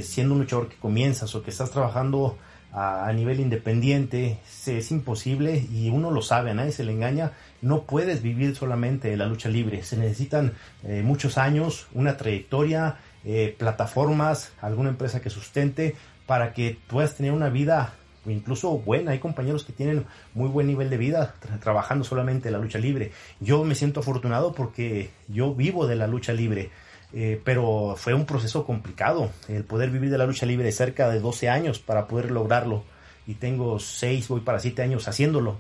siendo 0.03 0.35
un 0.35 0.41
luchador 0.41 0.69
que 0.69 0.77
comienzas 0.77 1.35
o 1.35 1.43
que 1.43 1.51
estás 1.51 1.71
trabajando 1.71 2.37
a, 2.71 3.11
nivel 3.15 3.41
independiente, 3.41 4.39
es 4.67 4.91
imposible 4.91 5.67
y 5.73 5.89
uno 5.89 6.11
lo 6.11 6.21
sabe, 6.21 6.51
a 6.51 6.55
nadie 6.55 6.73
se 6.73 6.85
le 6.85 6.93
engaña, 6.93 7.33
no 7.63 7.85
puedes 7.85 8.23
vivir 8.23 8.55
solamente 8.55 9.17
la 9.17 9.27
lucha 9.27 9.49
libre, 9.49 9.83
se 9.85 9.97
necesitan 9.97 10.53
eh, 10.85 11.03
muchos 11.03 11.39
años, 11.39 11.87
una 11.95 12.19
trayectoria, 12.19 12.99
eh, 13.25 13.55
plataformas, 13.59 14.53
alguna 14.61 14.91
empresa 14.91 15.21
que 15.21 15.31
sustente 15.31 15.97
para 16.27 16.53
que 16.53 16.79
puedas 16.89 17.17
tener 17.17 17.33
una 17.33 17.49
vida 17.49 17.95
incluso 18.27 18.79
buena. 18.79 19.13
Hay 19.13 19.19
compañeros 19.19 19.65
que 19.65 19.73
tienen 19.73 20.05
muy 20.35 20.49
buen 20.49 20.67
nivel 20.67 20.91
de 20.91 20.97
vida 20.97 21.35
trabajando 21.61 22.05
solamente 22.05 22.51
la 22.51 22.59
lucha 22.59 22.79
libre. 22.79 23.13
Yo 23.41 23.65
me 23.65 23.75
siento 23.75 24.01
afortunado 24.01 24.53
porque 24.53 25.11
yo 25.29 25.55
vivo 25.55 25.87
de 25.87 25.97
la 25.97 26.07
lucha 26.07 26.33
libre. 26.33 26.71
Eh, 27.13 27.41
pero 27.45 27.95
fue 27.97 28.15
un 28.15 28.25
proceso 28.25 28.65
complicado 28.65 29.33
el 29.49 29.65
poder 29.65 29.91
vivir 29.91 30.11
de 30.11 30.19
la 30.19 30.27
lucha 30.27 30.47
libre 30.47 30.71
cerca 30.71 31.11
de 31.11 31.19
12 31.19 31.49
años 31.49 31.81
para 31.81 32.07
poder 32.07 32.31
lograrlo 32.31 32.85
y 33.27 33.35
tengo 33.35 33.81
6, 33.81 34.29
voy 34.29 34.43
para 34.43 34.61
7 34.61 34.81
años 34.83 35.09
haciéndolo 35.09 35.59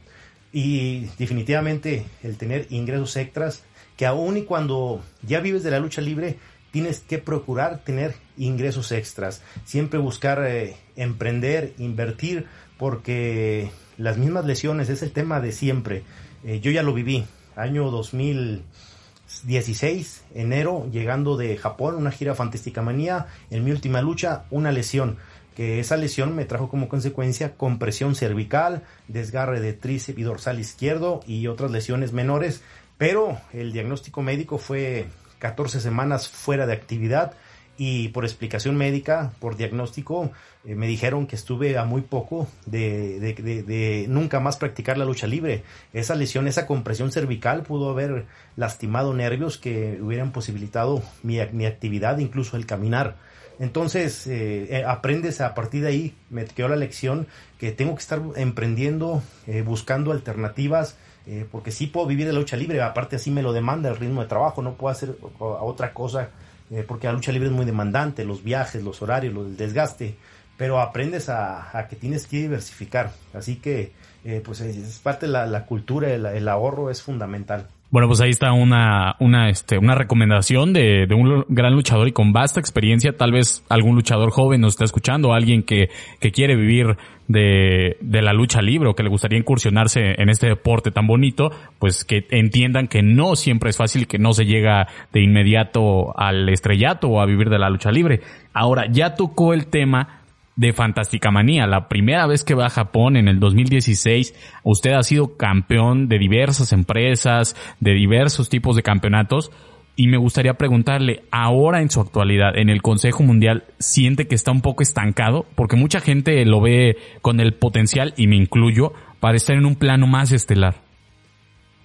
y 0.53 1.07
definitivamente 1.19 2.05
el 2.23 2.37
tener 2.37 2.67
ingresos 2.71 3.17
extras 3.17 3.65
que 3.97 4.07
aún 4.07 4.37
y 4.37 4.43
cuando 4.43 5.03
ya 5.23 5.41
vives 5.41 5.63
de 5.63 5.71
la 5.73 5.81
lucha 5.81 6.01
libre 6.01 6.39
tienes 6.71 7.01
que 7.01 7.19
procurar 7.19 7.79
tener 7.79 8.15
ingresos 8.37 8.93
extras, 8.93 9.43
siempre 9.65 9.99
buscar 9.99 10.45
eh, 10.47 10.77
emprender, 10.97 11.73
invertir, 11.79 12.47
porque 12.79 13.71
las 13.99 14.19
mismas 14.19 14.45
lesiones 14.45 14.89
es 14.89 15.03
el 15.03 15.11
tema 15.13 15.41
de 15.41 15.51
siempre. 15.53 16.05
Eh, 16.45 16.61
yo 16.61 16.71
ya 16.71 16.83
lo 16.83 16.95
viví, 16.95 17.27
año 17.57 17.91
2016, 17.91 20.25
enero, 20.35 20.89
llegando 20.91 21.37
de 21.37 21.57
Japón, 21.57 21.97
una 21.97 22.11
gira 22.11 22.35
Fantástica 22.35 22.83
Manía, 22.83 23.27
en 23.51 23.65
mi 23.65 23.71
última 23.73 24.01
lucha, 24.01 24.45
una 24.51 24.73
lesión 24.73 25.19
que 25.61 25.81
esa 25.81 25.97
lesión 25.97 26.35
me 26.35 26.47
trajo 26.47 26.69
como 26.69 26.89
consecuencia 26.89 27.57
compresión 27.57 28.15
cervical, 28.15 28.83
desgarre 29.09 29.61
de 29.61 29.75
tríceps 29.75 30.19
y 30.19 30.23
dorsal 30.23 30.61
izquierdo 30.61 31.21
y 31.27 31.49
otras 31.49 31.71
lesiones 31.71 32.15
menores, 32.15 32.63
pero 32.97 33.39
el 33.53 33.73
diagnóstico 33.73 34.23
médico 34.23 34.59
fue 34.59 35.09
14 35.41 35.81
semanas 35.81 36.29
fuera 36.29 36.67
de 36.67 36.75
actividad 36.75 37.35
y 37.83 38.09
por 38.09 38.27
explicación 38.27 38.77
médica, 38.77 39.33
por 39.39 39.57
diagnóstico, 39.57 40.31
eh, 40.67 40.75
me 40.75 40.87
dijeron 40.87 41.27
que 41.27 41.35
estuve 41.35 41.79
a 41.79 41.85
muy 41.87 42.03
poco 42.03 42.47
de, 42.67 43.19
de, 43.19 44.05
nunca 44.07 44.39
más 44.39 44.59
practicar 44.59 44.99
la 44.99 45.07
lucha 45.07 45.27
libre. 45.27 45.63
Esa 45.95 46.15
lesión, 46.15 46.47
esa 46.47 46.67
compresión 46.67 47.11
cervical 47.11 47.63
pudo 47.63 47.89
haber 47.89 48.27
lastimado 48.55 49.15
nervios 49.15 49.57
que 49.57 49.99
hubieran 50.03 50.31
posibilitado 50.31 51.03
mi, 51.23 51.39
mi 51.53 51.65
actividad, 51.65 52.19
incluso 52.19 52.59
el 52.59 52.67
caminar. 52.67 53.17
Entonces, 53.59 54.27
eh, 54.27 54.69
eh, 54.71 54.85
aprendes 54.87 55.41
a 55.41 55.55
partir 55.55 55.81
de 55.81 55.89
ahí, 55.89 56.15
me 56.29 56.45
quedó 56.45 56.69
la 56.69 56.77
lección 56.77 57.29
que 57.57 57.73
tengo 57.73 57.95
que 57.95 58.03
estar 58.03 58.21
emprendiendo, 58.37 59.23
buscando 59.65 60.13
alternativas, 60.13 60.99
eh, 61.27 61.47
porque 61.51 61.71
sí 61.71 61.87
puedo 61.87 62.07
vivir 62.07 62.27
de 62.27 62.33
la 62.33 62.39
lucha 62.39 62.57
libre, 62.57 62.81
aparte 62.83 63.17
así 63.17 63.31
me 63.31 63.43
lo 63.43 63.53
demanda 63.53 63.89
el 63.89 63.97
ritmo 63.97 64.23
de 64.23 64.29
trabajo, 64.29 64.63
no 64.63 64.75
puedo 64.75 64.91
hacer 64.91 65.17
otra 65.39 65.93
cosa, 65.93 66.31
eh, 66.71 66.85
porque 66.87 67.07
la 67.07 67.13
lucha 67.13 67.33
libre 67.33 67.49
es 67.49 67.55
muy 67.55 67.67
demandante, 67.67 68.25
los 68.25 68.43
viajes, 68.43 68.83
los 68.83 69.03
horarios, 69.03 69.35
el 69.35 69.57
desgaste, 69.57 70.17
pero 70.61 70.79
aprendes 70.79 71.31
a, 71.31 71.87
que 71.89 71.97
tienes 71.97 72.27
que 72.27 72.37
diversificar, 72.37 73.13
así 73.33 73.57
que 73.57 73.93
eh, 74.27 74.43
pues 74.45 74.61
es 74.61 74.99
parte 74.99 75.25
de 75.25 75.33
la, 75.33 75.65
cultura, 75.65 76.13
el 76.13 76.49
ahorro 76.49 76.91
es 76.91 77.03
fundamental. 77.03 77.67
Bueno, 77.91 78.07
pues 78.07 78.21
ahí 78.21 78.31
está 78.31 78.53
una, 78.53 79.17
una, 79.19 79.49
este, 79.49 79.77
una 79.77 79.97
recomendación 79.97 80.73
de, 80.73 81.07
de, 81.09 81.15
un 81.15 81.45
gran 81.49 81.73
luchador 81.73 82.07
y 82.07 82.13
con 82.13 82.33
vasta 82.33 82.61
experiencia. 82.61 83.17
Tal 83.17 83.33
vez 83.33 83.65
algún 83.69 83.97
luchador 83.97 84.31
joven 84.31 84.61
nos 84.61 84.75
está 84.75 84.85
escuchando, 84.85 85.33
alguien 85.33 85.65
que, 85.65 85.89
que 86.21 86.31
quiere 86.31 86.55
vivir 86.55 86.99
de, 87.27 87.97
de 88.01 88.23
la 88.23 88.33
lucha 88.33 88.63
libre 88.63 88.89
o 88.89 88.95
que 88.95 89.03
le 89.03 89.09
gustaría 89.09 89.41
incursionarse 89.41 90.21
en 90.23 90.29
este 90.29 90.47
deporte 90.47 90.93
tan 90.93 91.09
bonito, 91.09 91.51
pues 91.81 92.05
que 92.05 92.27
entiendan 92.31 92.87
que 92.87 93.03
no 93.03 93.35
siempre 93.35 93.71
es 93.71 93.77
fácil, 93.77 94.07
que 94.07 94.19
no 94.19 94.35
se 94.35 94.45
llega 94.45 94.87
de 95.13 95.23
inmediato 95.23 96.17
al 96.17 96.49
estrellato 96.49 97.09
o 97.09 97.21
a 97.21 97.27
vivir 97.27 97.49
de 97.51 97.59
la 97.59 97.71
lucha 97.71 97.91
libre. 97.91 98.21
Ahora, 98.53 98.87
ya 98.89 99.17
tocó 99.17 99.53
el 99.53 99.67
tema 99.67 100.20
de 100.57 100.73
Fantástica 100.73 101.31
Manía. 101.31 101.67
La 101.67 101.89
primera 101.89 102.27
vez 102.27 102.45
que 102.45 102.55
va 102.55 102.67
a 102.67 102.71
Japón 102.71 103.17
en 103.17 103.29
el 103.29 103.41
2016, 103.41 104.35
usted 104.63 104.93
ha 104.93 105.03
sido 105.03 105.37
campeón 105.37 106.09
de 106.09 106.19
diversas 106.19 106.73
empresas, 106.73 107.57
de 107.81 107.93
diversos 107.93 108.49
tipos 108.49 108.77
de 108.77 108.83
campeonatos. 108.83 109.51
Y 109.97 110.07
me 110.07 110.17
gustaría 110.17 110.55
preguntarle, 110.55 111.25
ahora 111.31 111.83
en 111.83 111.91
su 111.91 112.01
actualidad, 112.01 112.57
en 112.57 112.71
el 112.71 112.81
Consejo 112.81 113.23
Mundial, 113.23 113.65
¿siente 113.79 114.29
que 114.29 114.35
está 114.35 114.51
un 114.51 114.63
poco 114.63 114.83
estancado? 114.83 115.45
Porque 115.55 115.77
mucha 115.77 116.01
gente 116.01 116.43
lo 116.47 116.61
ve 116.61 116.97
con 117.21 117.41
el 117.41 117.55
potencial, 117.55 118.15
y 118.17 118.27
me 118.27 118.37
incluyo, 118.37 118.95
para 119.19 119.37
estar 119.37 119.57
en 119.57 119.67
un 119.67 119.77
plano 119.77 120.07
más 120.07 120.33
estelar. 120.33 120.77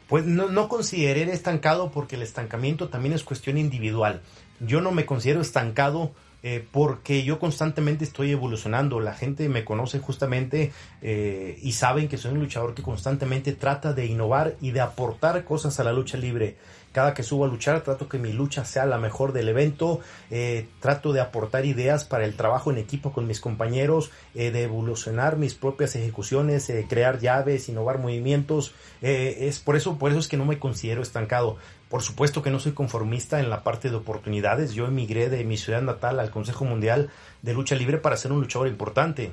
Pues 0.08 0.26
no, 0.26 0.50
no 0.50 0.70
consideré 0.70 1.24
estancado 1.24 1.92
porque 1.92 2.16
el 2.16 2.22
estancamiento 2.22 2.90
también 2.90 3.14
es 3.14 3.24
cuestión 3.24 3.58
individual. 3.58 4.22
Yo 4.60 4.80
no 4.80 4.92
me 4.92 5.06
considero 5.06 5.42
estancado 5.42 6.14
eh, 6.48 6.64
porque 6.72 7.24
yo 7.24 7.40
constantemente 7.40 8.04
estoy 8.04 8.30
evolucionando. 8.30 9.00
La 9.00 9.16
gente 9.16 9.50
me 9.50 9.66
conoce 9.66 9.98
justamente 9.98 10.72
eh, 11.02 11.58
y 11.60 11.72
saben 11.72 12.08
que 12.08 12.20
soy 12.20 12.34
un 12.34 12.40
luchador 12.40 12.76
que 12.76 12.84
constantemente 12.84 13.54
trata 13.54 13.94
de 13.94 14.06
innovar 14.06 14.56
y 14.62 14.70
de 14.70 14.80
aportar 14.80 15.44
cosas 15.44 15.80
a 15.80 15.84
la 15.84 15.92
lucha 15.92 16.20
libre 16.20 16.56
cada 16.96 17.14
que 17.14 17.24
subo 17.24 17.44
a 17.44 17.50
luchar 17.50 17.82
trato 17.82 18.08
que 18.08 18.18
mi 18.18 18.32
lucha 18.32 18.64
sea 18.64 18.86
la 18.86 18.98
mejor 18.98 19.34
del 19.34 19.50
evento, 19.50 20.00
eh, 20.32 20.70
trato 20.80 21.12
de 21.12 21.20
aportar 21.20 21.66
ideas 21.66 22.06
para 22.06 22.24
el 22.24 22.38
trabajo 22.38 22.72
en 22.72 22.78
equipo 22.78 23.12
con 23.12 23.28
mis 23.28 23.42
compañeros, 23.42 24.12
eh, 24.34 24.50
de 24.50 24.64
evolucionar 24.64 25.36
mis 25.36 25.56
propias 25.56 25.98
ejecuciones, 25.98 26.70
eh, 26.70 26.86
crear 26.88 27.20
llaves, 27.20 27.68
innovar 27.68 28.00
movimientos, 28.00 28.74
es 29.02 29.60
por 29.60 29.76
eso, 29.76 29.98
por 29.98 30.12
eso 30.12 30.22
es 30.22 30.30
que 30.30 30.38
no 30.38 30.46
me 30.46 30.58
considero 30.58 31.02
estancado. 31.02 31.58
Por 31.90 32.02
supuesto 32.02 32.42
que 32.42 32.50
no 32.50 32.60
soy 32.62 32.72
conformista 32.72 33.42
en 33.42 33.50
la 33.50 33.62
parte 33.62 33.90
de 33.90 33.98
oportunidades. 33.98 34.74
Yo 34.74 34.88
emigré 34.88 35.30
de 35.30 35.44
mi 35.44 35.58
ciudad 35.58 35.82
natal 35.82 36.18
al 36.22 36.32
Consejo 36.32 36.64
Mundial 36.64 37.10
de 37.42 37.54
Lucha 37.54 37.76
Libre 37.76 37.98
para 37.98 38.16
ser 38.16 38.32
un 38.32 38.40
luchador 38.40 38.70
importante. 38.70 39.32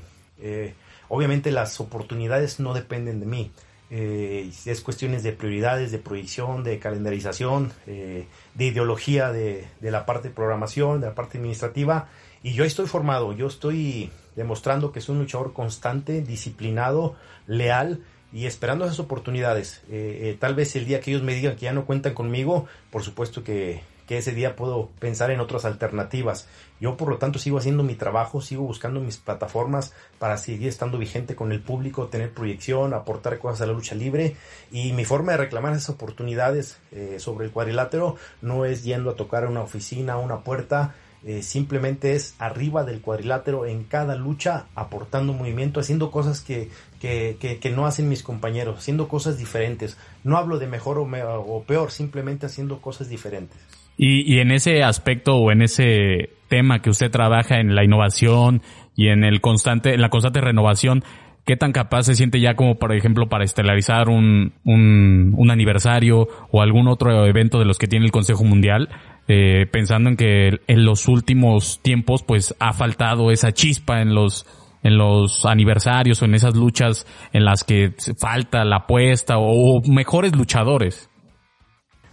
obviamente 1.09 1.53
las 1.53 1.79
oportunidades 1.79 2.59
no 2.59 2.75
dependen 2.75 3.21
de 3.21 3.27
mí 3.27 3.53
eh, 3.95 4.51
es 4.65 4.81
cuestiones 4.81 5.23
de 5.23 5.33
prioridades, 5.33 5.93
de 5.93 5.99
proyección, 5.99 6.65
de 6.65 6.79
calendarización, 6.79 7.73
eh, 7.87 8.27
de 8.55 8.65
ideología 8.65 9.31
de, 9.33 9.69
la 9.83 10.07
parte 10.07 10.29
de 10.29 10.35
programación, 10.35 11.03
de 11.03 11.09
la 11.09 11.15
parte 11.15 11.37
administrativa. 11.37 12.09
Y 12.43 12.55
yo 12.55 12.65
estoy 12.65 12.87
formado, 12.87 13.35
yo 13.35 13.47
estoy 13.47 14.11
demostrando 14.35 14.93
que 14.93 15.03
soy 15.03 15.17
un 15.17 15.21
luchador 15.21 15.53
constante, 15.53 16.23
disciplinado, 16.23 17.17
leal 17.47 18.01
y 18.33 18.47
esperando 18.47 18.87
esas 18.87 18.99
oportunidades. 18.99 19.83
Eh, 19.91 20.21
eh, 20.23 20.37
tal 20.41 20.55
vez 20.55 20.75
el 20.75 20.87
día 20.87 21.01
que 21.01 21.11
ellos 21.11 21.23
me 21.23 21.35
digan 21.35 21.57
que 21.57 21.67
ya 21.67 21.75
no 21.75 21.85
cuentan 21.85 22.15
conmigo, 22.15 22.67
por 22.91 23.03
supuesto 23.03 23.45
que, 23.45 23.83
que 24.07 24.19
ese 24.19 24.33
día 24.33 24.57
puedo 24.57 24.91
pensar 24.99 25.31
en 25.31 25.41
otras 25.41 25.65
alternativas. 25.65 26.49
Yo 26.81 26.97
por 26.97 27.09
lo 27.09 27.19
tanto 27.19 27.39
sigo 27.39 27.59
haciendo 27.59 27.83
mi 27.83 27.95
trabajo, 27.95 28.41
sigo 28.41 28.65
buscando 28.65 29.01
mis 29.01 29.17
plataformas 29.17 29.93
para 30.19 30.37
seguir 30.37 30.69
estando 30.69 30.99
vigente 30.99 31.37
con 31.37 31.53
el 31.53 31.61
público, 31.61 32.09
tener 32.09 32.33
proyección, 32.33 32.95
aportar 32.95 33.39
cosas 33.39 33.63
a 33.63 33.67
la 33.67 33.73
lucha 33.73 33.95
libre 33.95 34.37
y 34.71 34.93
mi 34.93 35.05
forma 35.05 35.33
de 35.33 35.39
reclamar 35.39 35.73
esas 35.73 35.91
oportunidades 35.91 36.79
eh, 36.91 37.17
sobre 37.19 37.47
el 37.47 37.53
cuadrilátero 37.53 38.17
no 38.41 38.65
es 38.65 38.85
yendo 38.85 39.11
a 39.11 39.17
tocar 39.17 39.45
a 39.45 39.49
una 39.49 39.63
oficina, 39.63 40.17
una 40.19 40.41
puerta, 40.41 40.95
eh, 41.25 41.43
simplemente 41.43 42.17
es 42.17 42.35
arriba 42.41 42.83
del 42.83 43.01
cuadrilátero 43.01 43.65
en 43.65 43.85
cada 43.85 44.17
lucha 44.17 44.67
aportando 44.75 45.33
movimiento, 45.33 45.79
haciendo 45.79 46.11
cosas 46.11 46.41
que, 46.41 46.69
que, 46.99 47.37
que, 47.61 47.71
no 47.71 47.87
hacen 47.87 48.09
mis 48.09 48.25
compañeros, 48.25 48.79
haciendo 48.79 49.07
cosas 49.07 49.39
diferentes. 49.39 49.97
No 50.25 50.37
hablo 50.37 50.59
de 50.59 50.67
mejor 50.67 50.99
o, 50.99 51.05
o 51.05 51.63
peor, 51.63 51.93
simplemente 51.93 52.47
haciendo 52.47 52.81
cosas 52.81 53.09
diferentes. 53.09 53.59
Y, 53.97 54.39
en 54.39 54.51
ese 54.51 54.83
aspecto 54.83 55.37
o 55.37 55.53
en 55.53 55.63
ese 55.63 56.31
tema 56.49 56.81
que 56.81 56.91
usted 56.91 57.11
trabaja 57.11 57.61
en 57.61 57.75
la 57.75 57.85
innovación 57.85 58.63
y 58.97 59.09
en 59.09 59.25
el 59.25 59.41
constante, 59.41 59.95
en 59.95 60.01
la 60.01 60.09
constante 60.09 60.41
renovación, 60.41 61.05
¿qué 61.45 61.57
tan 61.57 61.73
capaz 61.73 62.05
se 62.05 62.15
siente 62.15 62.41
ya 62.41 62.55
como, 62.55 62.79
por 62.79 62.95
ejemplo, 62.95 63.29
para 63.29 63.45
estelarizar 63.45 64.09
un, 64.09 64.55
un, 64.65 65.35
un 65.37 65.51
aniversario 65.51 66.29
o 66.51 66.63
algún 66.63 66.89
otro 66.89 67.27
evento 67.27 67.59
de 67.59 67.65
los 67.65 67.79
que 67.79 67.87
tiene 67.87 68.07
el 68.07 68.13
Consejo 68.13 68.45
Mundial? 68.45 68.89
Eh, 69.29 69.67
pensando 69.71 70.11
en 70.11 70.17
que 70.17 70.61
en 70.67 70.85
los 70.85 71.07
últimos 71.07 71.81
tiempos 71.81 72.25
pues 72.25 72.57
ha 72.59 72.73
faltado 72.73 73.31
esa 73.31 73.53
chispa 73.53 74.03
en 74.03 74.17
los 74.17 74.47
en 74.83 74.99
los 74.99 75.47
aniversarios 75.47 76.21
o 76.21 76.25
en 76.25 76.35
esas 76.35 76.57
luchas 76.57 77.07
en 77.33 77.45
las 77.45 77.63
que 77.63 77.95
falta 78.19 78.65
la 78.65 78.79
apuesta 78.79 79.39
o 79.39 79.81
mejores 79.89 80.35
luchadores. 80.37 81.09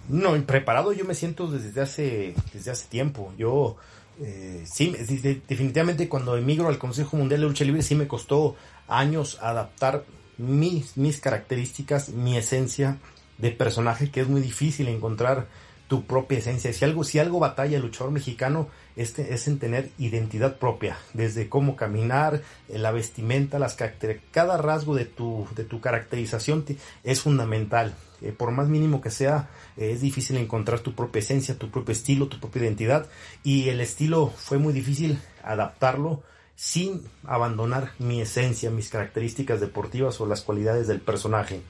No, 0.09 0.33
preparado 0.45 0.91
yo 0.91 1.05
me 1.05 1.13
siento 1.13 1.47
desde 1.47 1.81
hace, 1.81 2.35
desde 2.51 2.71
hace 2.71 2.87
tiempo. 2.87 3.31
Yo, 3.37 3.77
eh, 4.19 4.65
sí, 4.65 4.91
definitivamente 5.47 6.09
cuando 6.09 6.35
emigro 6.35 6.67
al 6.67 6.79
Consejo 6.79 7.15
Mundial 7.15 7.41
de 7.41 7.47
Lucha 7.47 7.63
Libre 7.63 7.83
sí 7.83 7.95
me 7.95 8.07
costó 8.07 8.55
años 8.87 9.37
adaptar 9.41 10.03
mis, 10.37 10.97
mis 10.97 11.21
características, 11.21 12.09
mi 12.09 12.37
esencia 12.37 12.97
de 13.37 13.51
personaje, 13.51 14.09
que 14.09 14.21
es 14.21 14.27
muy 14.27 14.41
difícil 14.41 14.87
encontrar 14.87 15.47
tu 15.87 16.05
propia 16.05 16.39
esencia. 16.39 16.73
Si 16.73 16.83
algo, 16.83 17.03
si 17.03 17.19
algo 17.19 17.39
batalla 17.39 17.77
el 17.77 17.83
luchador 17.83 18.11
mexicano 18.11 18.67
este, 18.99 19.33
es 19.33 19.47
en 19.47 19.59
tener 19.59 19.91
identidad 19.97 20.57
propia, 20.57 20.97
desde 21.13 21.47
cómo 21.47 21.77
caminar, 21.77 22.41
eh, 22.67 22.77
la 22.77 22.91
vestimenta, 22.91 23.57
las 23.57 23.75
características, 23.75 24.29
cada 24.33 24.57
rasgo 24.57 24.93
de 24.93 25.05
tu, 25.05 25.47
de 25.55 25.63
tu 25.63 25.79
caracterización 25.79 26.65
es 27.05 27.21
fundamental. 27.21 27.95
Eh, 28.21 28.33
por 28.33 28.51
más 28.51 28.67
mínimo 28.67 28.99
que 28.99 29.09
sea, 29.09 29.47
eh, 29.77 29.91
es 29.91 30.01
difícil 30.01 30.35
encontrar 30.35 30.81
tu 30.81 30.95
propia 30.95 31.19
esencia, 31.19 31.57
tu 31.57 31.71
propio 31.71 31.93
estilo, 31.93 32.27
tu 32.27 32.41
propia 32.41 32.63
identidad. 32.63 33.07
Y 33.41 33.69
el 33.69 33.79
estilo 33.79 34.33
fue 34.35 34.57
muy 34.57 34.73
difícil 34.73 35.17
adaptarlo 35.43 36.21
sin 36.57 37.01
abandonar 37.23 37.93
mi 37.99 38.19
esencia, 38.19 38.69
mis 38.69 38.89
características 38.89 39.61
deportivas 39.61 40.19
o 40.19 40.25
las 40.25 40.41
cualidades 40.41 40.87
del 40.87 40.99
personaje. 40.99 41.61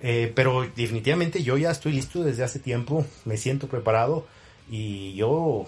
Pero 0.00 0.66
definitivamente 0.76 1.42
yo 1.42 1.56
ya 1.56 1.70
estoy 1.70 1.94
listo 1.94 2.22
desde 2.22 2.44
hace 2.44 2.58
tiempo, 2.58 3.06
me 3.24 3.38
siento 3.38 3.68
preparado 3.68 4.26
y 4.68 5.14
yo, 5.14 5.66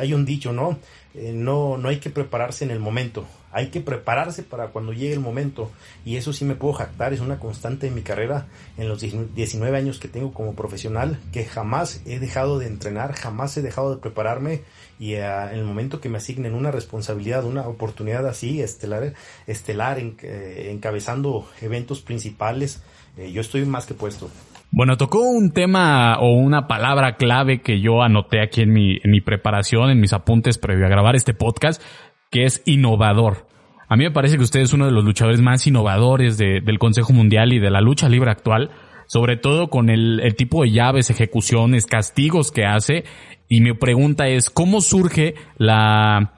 hay 0.00 0.14
un 0.14 0.24
dicho, 0.24 0.52
¿no? 0.52 0.78
no, 1.14 1.78
no 1.78 1.88
hay 1.88 1.98
que 1.98 2.10
prepararse 2.10 2.64
en 2.64 2.70
el 2.70 2.78
momento, 2.78 3.26
hay 3.56 3.68
que 3.68 3.80
prepararse 3.80 4.42
para 4.42 4.68
cuando 4.68 4.92
llegue 4.92 5.14
el 5.14 5.20
momento. 5.20 5.70
Y 6.04 6.16
eso 6.16 6.34
sí 6.34 6.44
me 6.44 6.56
puedo 6.56 6.74
jactar, 6.74 7.14
es 7.14 7.20
una 7.20 7.38
constante 7.38 7.86
en 7.86 7.94
mi 7.94 8.02
carrera, 8.02 8.48
en 8.76 8.86
los 8.86 9.00
19 9.00 9.74
años 9.74 9.98
que 9.98 10.08
tengo 10.08 10.34
como 10.34 10.54
profesional, 10.54 11.18
que 11.32 11.46
jamás 11.46 12.02
he 12.04 12.18
dejado 12.18 12.58
de 12.58 12.66
entrenar, 12.66 13.14
jamás 13.14 13.56
he 13.56 13.62
dejado 13.62 13.94
de 13.94 14.00
prepararme. 14.02 14.60
Y 14.98 15.14
eh, 15.14 15.24
en 15.24 15.58
el 15.58 15.64
momento 15.64 16.02
que 16.02 16.10
me 16.10 16.18
asignen 16.18 16.52
una 16.52 16.70
responsabilidad, 16.70 17.44
una 17.44 17.66
oportunidad 17.66 18.26
así, 18.26 18.60
estelar, 18.60 19.14
estelar 19.46 19.98
eh, 19.98 20.68
encabezando 20.70 21.48
eventos 21.62 22.02
principales, 22.02 22.82
eh, 23.16 23.32
yo 23.32 23.40
estoy 23.40 23.64
más 23.64 23.86
que 23.86 23.94
puesto. 23.94 24.30
Bueno, 24.70 24.96
tocó 24.96 25.20
un 25.20 25.52
tema 25.52 26.18
o 26.18 26.32
una 26.34 26.66
palabra 26.66 27.16
clave 27.16 27.62
que 27.62 27.80
yo 27.80 28.02
anoté 28.02 28.42
aquí 28.42 28.62
en 28.62 28.72
mi, 28.72 29.20
preparación, 29.20 29.90
en 29.90 30.00
mis 30.00 30.12
apuntes 30.12 30.58
previo 30.58 30.86
a 30.86 30.90
grabar 30.90 31.16
este 31.16 31.34
podcast, 31.34 31.82
que 32.30 32.44
es 32.44 32.62
innovador. 32.66 33.46
A 33.88 33.96
mí 33.96 34.04
me 34.04 34.10
parece 34.10 34.36
que 34.36 34.42
usted 34.42 34.60
es 34.60 34.72
uno 34.72 34.86
de 34.86 34.92
los 34.92 35.04
luchadores 35.04 35.40
más 35.40 35.66
innovadores 35.66 36.36
del 36.36 36.78
Consejo 36.78 37.12
Mundial 37.12 37.52
y 37.52 37.60
de 37.60 37.70
la 37.70 37.80
lucha 37.80 38.08
libre 38.08 38.30
actual, 38.30 38.70
sobre 39.06 39.36
todo 39.36 39.68
con 39.68 39.88
el 39.88 40.34
tipo 40.36 40.62
de 40.62 40.72
llaves, 40.72 41.08
ejecuciones, 41.10 41.86
castigos 41.86 42.50
que 42.50 42.64
hace. 42.66 43.04
Y 43.48 43.60
mi 43.60 43.72
pregunta 43.74 44.26
es, 44.26 44.50
¿cómo 44.50 44.80
surge 44.80 45.36
la, 45.56 46.35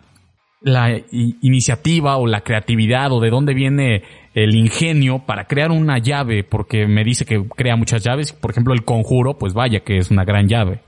la 0.61 1.01
iniciativa 1.11 2.17
o 2.17 2.27
la 2.27 2.41
creatividad 2.41 3.13
o 3.13 3.21
de 3.21 3.31
dónde 3.31 3.55
viene 3.55 4.03
el 4.35 4.55
ingenio 4.55 5.21
para 5.21 5.47
crear 5.47 5.71
una 5.71 5.99
llave? 5.99 6.45
Porque 6.45 6.87
me 6.87 7.05
dice 7.05 7.25
que 7.25 7.47
crea 7.49 7.77
muchas 7.77 8.03
llaves. 8.03 8.33
Por 8.33 8.51
ejemplo, 8.51 8.75
el 8.75 8.85
conjuro, 8.85 9.39
pues 9.39 9.55
vaya 9.55 9.81
que 9.81 9.99
es 9.99 10.11
una 10.11 10.25
gran 10.25 10.49
llave. 10.49 10.81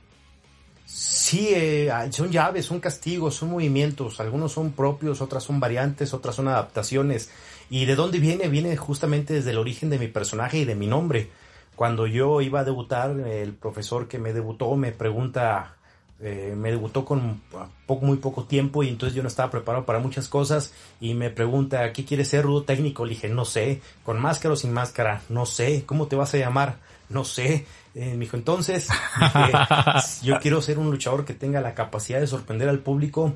Sí, 0.93 1.51
eh, 1.55 1.89
son 2.11 2.33
llaves, 2.33 2.67
son 2.67 2.81
castigos, 2.81 3.37
son 3.37 3.51
movimientos. 3.51 4.19
Algunos 4.19 4.53
son 4.53 4.73
propios, 4.73 5.21
otras 5.21 5.45
son 5.45 5.61
variantes, 5.61 6.13
otras 6.13 6.35
son 6.35 6.49
adaptaciones. 6.49 7.31
¿Y 7.71 7.85
de 7.85 7.95
dónde 7.95 8.19
viene? 8.19 8.49
Viene 8.49 8.77
justamente 8.77 9.35
desde 9.35 9.53
el 9.53 9.59
origen 9.59 9.91
de 9.91 10.01
mi 10.01 10.09
personaje 10.09 10.59
y 10.59 10.65
de 10.65 10.75
mi 10.75 10.89
nombre. 10.89 11.31
Cuando 11.77 12.09
yo 12.09 12.41
iba 12.41 12.61
a 12.61 12.65
debutar, 12.65 13.13
el 13.21 13.55
profesor 13.55 14.09
que 14.09 14.19
me 14.19 14.33
debutó 14.33 14.75
me 14.75 14.91
pregunta, 14.91 15.77
eh, 16.23 16.55
me 16.57 16.71
debutó 16.71 17.05
con 17.05 17.41
poco, 17.87 18.05
muy 18.05 18.19
poco 18.19 18.45
tiempo 18.45 18.83
y 18.83 18.89
entonces 18.89 19.17
yo 19.17 19.23
no 19.23 19.29
estaba 19.29 19.51
preparado 19.51 19.87
para 19.87 20.01
muchas 20.01 20.29
cosas 20.29 20.75
y 21.01 21.15
me 21.15 21.31
pregunta, 21.31 21.93
¿qué 21.93 22.05
quieres 22.05 22.29
ser 22.29 22.45
rudo 22.45 22.65
técnico? 22.65 23.05
Le 23.05 23.15
dije, 23.15 23.29
no 23.29 23.45
sé, 23.45 23.81
con 24.05 24.21
máscara 24.21 24.53
o 24.53 24.57
sin 24.57 24.73
máscara, 24.73 25.23
no 25.31 25.47
sé, 25.47 25.85
¿cómo 25.87 26.09
te 26.09 26.17
vas 26.17 26.35
a 26.35 26.39
llamar? 26.39 26.77
No 27.09 27.25
sé, 27.25 27.65
eh, 27.95 28.13
me 28.13 28.21
dijo, 28.21 28.37
entonces, 28.37 28.89
yo 30.23 30.39
quiero 30.41 30.61
ser 30.63 30.79
un 30.79 30.91
luchador 30.91 31.25
que 31.25 31.35
tenga 31.35 31.61
la 31.61 31.75
capacidad 31.75 32.21
de 32.21 32.27
sorprender 32.27 32.69
al 32.69 32.81
público, 32.81 33.35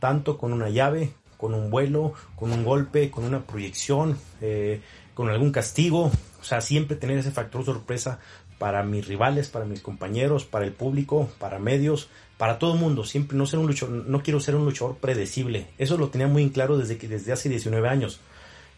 tanto 0.00 0.36
con 0.36 0.52
una 0.52 0.68
llave, 0.68 1.14
con 1.36 1.54
un 1.54 1.70
vuelo, 1.70 2.14
con 2.36 2.52
un 2.52 2.64
golpe, 2.64 3.10
con 3.10 3.24
una 3.24 3.42
proyección, 3.42 4.18
eh, 4.40 4.80
con 5.14 5.30
algún 5.30 5.52
castigo. 5.52 6.10
O 6.40 6.44
sea, 6.44 6.60
siempre 6.60 6.96
tener 6.96 7.16
ese 7.16 7.30
factor 7.30 7.64
sorpresa 7.64 8.18
para 8.58 8.82
mis 8.82 9.06
rivales, 9.06 9.48
para 9.48 9.64
mis 9.64 9.80
compañeros, 9.80 10.44
para 10.44 10.64
el 10.64 10.72
público, 10.72 11.28
para 11.38 11.58
medios, 11.58 12.08
para 12.44 12.58
todo 12.58 12.74
el 12.74 12.80
mundo. 12.80 13.04
Siempre 13.04 13.38
no 13.38 13.46
ser 13.46 13.58
un 13.58 13.66
luchador, 13.66 14.04
no 14.06 14.22
quiero 14.22 14.38
ser 14.38 14.54
un 14.54 14.66
luchador 14.66 14.98
predecible. 14.98 15.68
Eso 15.78 15.96
lo 15.96 16.10
tenía 16.10 16.28
muy 16.28 16.50
claro 16.50 16.76
desde 16.76 16.98
que 16.98 17.08
desde 17.08 17.32
hace 17.32 17.48
19 17.48 17.88
años. 17.88 18.20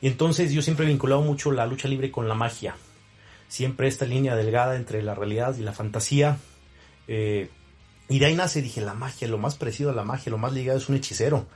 Y 0.01 0.07
entonces 0.07 0.53
yo 0.53 0.63
siempre 0.63 0.87
vinculado 0.87 1.23
mucho 1.23 1.51
la 1.51 1.67
lucha 1.67 1.89
libre 1.89 2.13
con 2.13 2.29
la 2.29 2.35
magia 2.35 2.77
siempre 3.49 3.89
esta 3.89 4.07
línea 4.07 4.37
delgada 4.37 4.77
entre 4.77 5.03
la 5.03 5.15
realidad 5.15 5.57
y 5.57 5.63
la 5.63 5.73
fantasía. 5.73 6.39
Eh, 7.09 7.49
y 8.09 8.19
de 8.19 8.27
ahí 8.27 8.35
nace, 8.35 8.63
dije, 8.63 8.81
la 8.81 8.95
magia, 8.95 9.29
lo 9.29 9.39
más 9.39 9.57
parecido 9.57 9.91
a 9.91 9.95
la 9.95 10.05
magia, 10.05 10.31
lo 10.31 10.39
más 10.39 10.53
ligado 10.53 10.79
es 10.79 10.89
un 10.89 10.97
hechicero. 10.97 11.47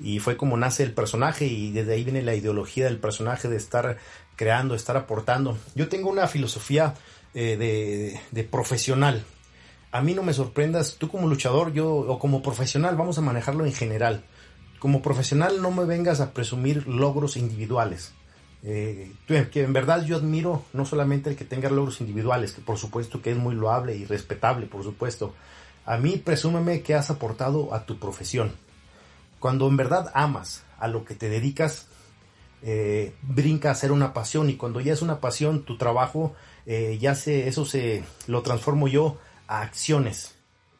Y 0.00 0.18
fue 0.18 0.36
como 0.36 0.56
nace 0.56 0.82
el 0.82 0.92
personaje 0.92 1.46
y 1.46 1.70
desde 1.70 1.94
ahí 1.94 2.04
viene 2.04 2.22
la 2.22 2.34
ideología 2.34 2.86
del 2.86 2.98
personaje 2.98 3.48
de 3.48 3.56
estar 3.56 3.98
creando, 4.36 4.74
estar 4.74 4.96
aportando. 4.96 5.56
Yo 5.74 5.88
tengo 5.88 6.10
una 6.10 6.26
filosofía 6.26 6.94
eh, 7.34 8.18
de, 8.30 8.44
profesional. 8.44 9.24
A 9.94 10.00
mí 10.00 10.12
no 10.12 10.24
me 10.24 10.32
sorprendas, 10.34 10.96
tú 10.98 11.08
como 11.08 11.28
luchador, 11.28 11.72
yo 11.72 11.88
o 11.88 12.18
como 12.18 12.42
profesional, 12.42 12.96
vamos 12.96 13.16
a 13.18 13.20
manejarlo 13.20 13.64
en 13.64 13.72
general. 13.72 14.24
Como 14.80 15.02
profesional 15.02 15.62
no 15.62 15.70
me 15.70 15.84
vengas 15.84 16.20
a 16.20 16.32
presumir 16.32 16.88
logros 16.88 17.36
individuales 17.36 18.12
eh, 18.66 19.12
que 19.52 19.62
en 19.62 19.72
verdad 19.74 20.04
yo 20.04 20.16
admiro 20.16 20.64
no 20.72 20.86
solamente 20.86 21.28
el 21.28 21.36
que 21.36 21.44
tenga 21.44 21.68
logros 21.68 22.00
individuales, 22.00 22.52
que 22.52 22.62
por 22.62 22.78
supuesto 22.78 23.20
que 23.20 23.30
es 23.30 23.36
muy 23.36 23.54
loable 23.54 23.94
y 23.94 24.04
respetable, 24.06 24.66
por 24.66 24.82
supuesto. 24.82 25.34
A 25.84 25.98
mí 25.98 26.16
presúmeme 26.16 26.80
que 26.80 26.94
has 26.94 27.10
aportado 27.10 27.74
a 27.74 27.84
tu 27.84 27.98
profesión. 27.98 28.52
Cuando 29.38 29.68
en 29.68 29.76
verdad 29.76 30.10
amas 30.14 30.64
a 30.78 30.88
lo 30.88 31.04
que 31.04 31.14
te 31.14 31.28
dedicas, 31.28 31.88
eh, 32.62 33.14
brinca 33.20 33.70
a 33.70 33.74
ser 33.74 33.92
una 33.92 34.14
pasión 34.14 34.48
y 34.48 34.56
cuando 34.56 34.80
ya 34.80 34.94
es 34.94 35.02
una 35.02 35.20
pasión, 35.20 35.64
tu 35.64 35.76
trabajo, 35.76 36.34
eh, 36.64 36.96
ya 36.98 37.14
se, 37.14 37.48
eso 37.48 37.66
se 37.66 38.02
lo 38.26 38.40
transformo 38.40 38.88
yo 38.88 39.18
a 39.46 39.62
acciones. 39.62 40.34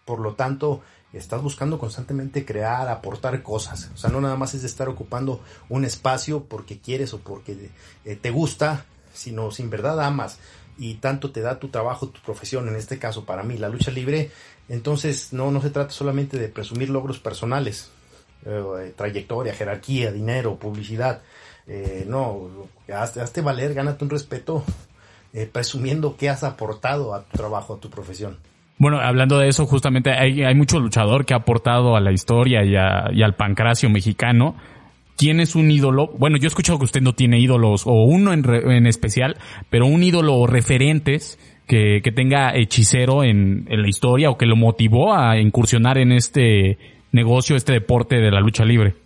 Por 0.05 0.21
lo 0.21 0.35
tanto, 0.35 0.83
estás 1.13 1.43
buscando 1.43 1.79
constantemente 1.79 2.45
crear, 2.45 2.89
aportar 2.89 3.43
cosas. 3.43 3.91
O 3.95 3.97
sea, 3.97 4.11
no 4.11 4.21
nada 4.21 4.37
más 4.37 4.55
es 4.55 4.63
de 4.63 4.69
estar 4.69 4.89
ocupando 4.89 5.41
un 5.69 5.85
espacio 5.85 6.45
porque 6.45 6.81
quieres 6.81 7.15
o 7.15 7.21
porque 7.21 7.71
eh, 8.05 8.17
te 8.17 8.31
gusta, 8.31 8.85
sino 9.13 9.51
sin 9.51 9.71
verdad 9.71 10.01
amas 10.01 10.39
y 10.77 10.95
tanto 10.95 11.31
te 11.31 11.41
da 11.41 11.59
tu 11.59 11.69
trabajo, 11.69 12.09
tu 12.09 12.21
profesión, 12.21 12.69
en 12.69 12.77
este 12.77 12.99
caso 12.99 13.25
para 13.25 13.43
mí, 13.43 13.59
la 13.59 13.69
lucha 13.69 13.91
libre. 13.91 14.31
Entonces, 14.69 15.33
no, 15.33 15.51
no 15.51 15.61
se 15.61 15.71
trata 15.71 15.91
solamente 15.91 16.39
de 16.39 16.49
presumir 16.49 16.91
logros 16.91 17.19
personales. 17.19 17.91
eh, 18.47 18.93
trayectoria, 18.97 19.55
jerarquía, 19.55 20.13
dinero, 20.13 20.59
publicidad. 20.59 21.23
Eh, 21.67 22.05
no, 22.07 22.69
hazte, 22.93 23.41
valer, 23.41 23.73
gánate 23.73 24.05
un 24.05 24.11
respeto 24.11 24.65
eh, 25.33 25.49
presumiendo 25.51 26.17
que 26.17 26.29
has 26.29 26.45
aportado 26.45 27.15
a 27.15 27.25
tu 27.25 27.39
trabajo, 27.39 27.75
a 27.75 27.81
tu 27.81 27.89
profesión. 27.89 28.39
Bueno, 28.85 29.01
hablando 29.01 29.39
de 29.39 29.49
eso, 29.49 29.65
justamente 29.65 30.11
hay, 30.11 30.43
hay 30.43 30.55
mucho 30.55 30.79
luchador 30.79 31.25
que 31.25 31.33
ha 31.33 31.39
aportado 31.39 31.97
a 31.97 32.03
la 32.03 32.13
historia 32.13 32.63
y, 32.67 32.77
a, 32.77 33.11
y 33.15 33.23
al 33.23 33.35
pancracio 33.35 33.89
mexicano. 33.89 34.57
¿Quién 35.17 35.41
es 35.41 35.55
un 35.55 35.71
ídolo? 35.71 36.09
Bueno, 36.19 36.37
yo 36.37 36.45
he 36.45 36.49
escuchado 36.49 36.79
que 36.79 36.85
usted 36.85 37.01
no 37.01 37.15
tiene 37.15 37.41
ídolos, 37.41 37.87
o 37.87 38.05
uno 38.05 38.35
en, 38.35 38.43
re, 38.43 38.77
en 38.77 38.87
especial, 38.87 39.39
pero 39.71 39.87
un 39.87 40.03
ídolo 40.03 40.47
referentes 40.47 41.39
que, 41.67 42.03
que 42.05 42.13
tenga 42.13 42.55
hechicero 42.55 43.25
en, 43.25 43.67
en, 43.71 43.81
la 43.81 43.89
historia 43.89 44.29
o 44.29 44.37
que 44.37 44.45
lo 44.45 44.55
motivó 44.55 45.15
a 45.15 45.39
incursionar 45.39 45.97
en 45.97 46.13
este 46.13 46.77
negocio, 47.11 47.57
este 47.57 47.73
deporte 47.73 48.17
de 48.17 48.31
la 48.31 48.41
lucha 48.41 48.67
libre. 48.67 48.97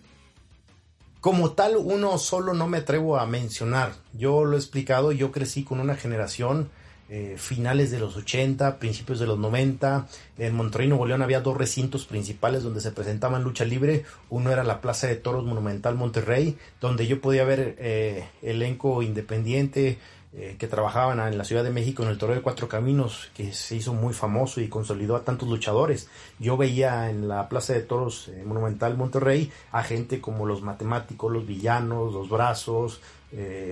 Como 1.21 1.51
tal, 1.51 1.77
uno 1.77 2.17
solo 2.17 2.53
no 2.53 2.67
me 2.67 2.79
atrevo 2.79 3.17
a 3.17 3.25
mencionar. 3.25 3.93
Yo 4.11 4.43
lo 4.43 4.57
he 4.57 4.59
explicado, 4.59 5.13
yo 5.13 5.31
crecí 5.31 5.63
con 5.63 5.79
una 5.79 5.95
generación 5.95 6.67
eh, 7.11 7.37
finales 7.39 7.89
de 7.89 7.99
los 7.99 8.15
80, 8.15 8.77
principios 8.77 9.19
de 9.19 9.25
los 9.25 9.39
90. 9.39 10.07
En 10.37 10.53
Monterrey, 10.53 10.87
Nuevo 10.87 11.07
León 11.07 11.23
había 11.23 11.41
dos 11.41 11.57
recintos 11.57 12.05
principales 12.05 12.61
donde 12.61 12.81
se 12.81 12.91
presentaban 12.91 13.43
lucha 13.43 13.65
libre. 13.65 14.05
Uno 14.29 14.51
era 14.51 14.63
la 14.63 14.79
Plaza 14.79 15.07
de 15.07 15.15
Toros 15.15 15.43
Monumental 15.43 15.95
Monterrey, 15.95 16.55
donde 16.79 17.07
yo 17.07 17.19
podía 17.19 17.45
ver 17.45 17.75
eh, 17.79 18.27
elenco 18.43 19.01
independiente 19.01 19.97
eh, 20.33 20.55
que 20.59 20.67
trabajaban 20.67 21.19
en 21.19 21.35
la 21.35 21.45
Ciudad 21.45 21.63
de 21.63 21.71
México 21.71 22.03
en 22.03 22.09
el 22.09 22.19
Toro 22.19 22.35
de 22.35 22.43
Cuatro 22.43 22.67
Caminos, 22.67 23.31
que 23.33 23.53
se 23.53 23.75
hizo 23.75 23.95
muy 23.95 24.13
famoso 24.13 24.61
y 24.61 24.67
consolidó 24.67 25.15
a 25.15 25.23
tantos 25.23 25.49
luchadores. 25.49 26.09
Yo 26.37 26.57
veía 26.57 27.09
en 27.09 27.27
la 27.27 27.49
Plaza 27.49 27.73
de 27.73 27.81
Toros 27.81 28.29
Monumental 28.45 28.95
Monterrey 28.95 29.51
a 29.71 29.81
gente 29.81 30.21
como 30.21 30.45
los 30.45 30.61
matemáticos, 30.61 31.31
los 31.31 31.47
villanos, 31.47 32.13
los 32.13 32.29
brazos, 32.29 33.01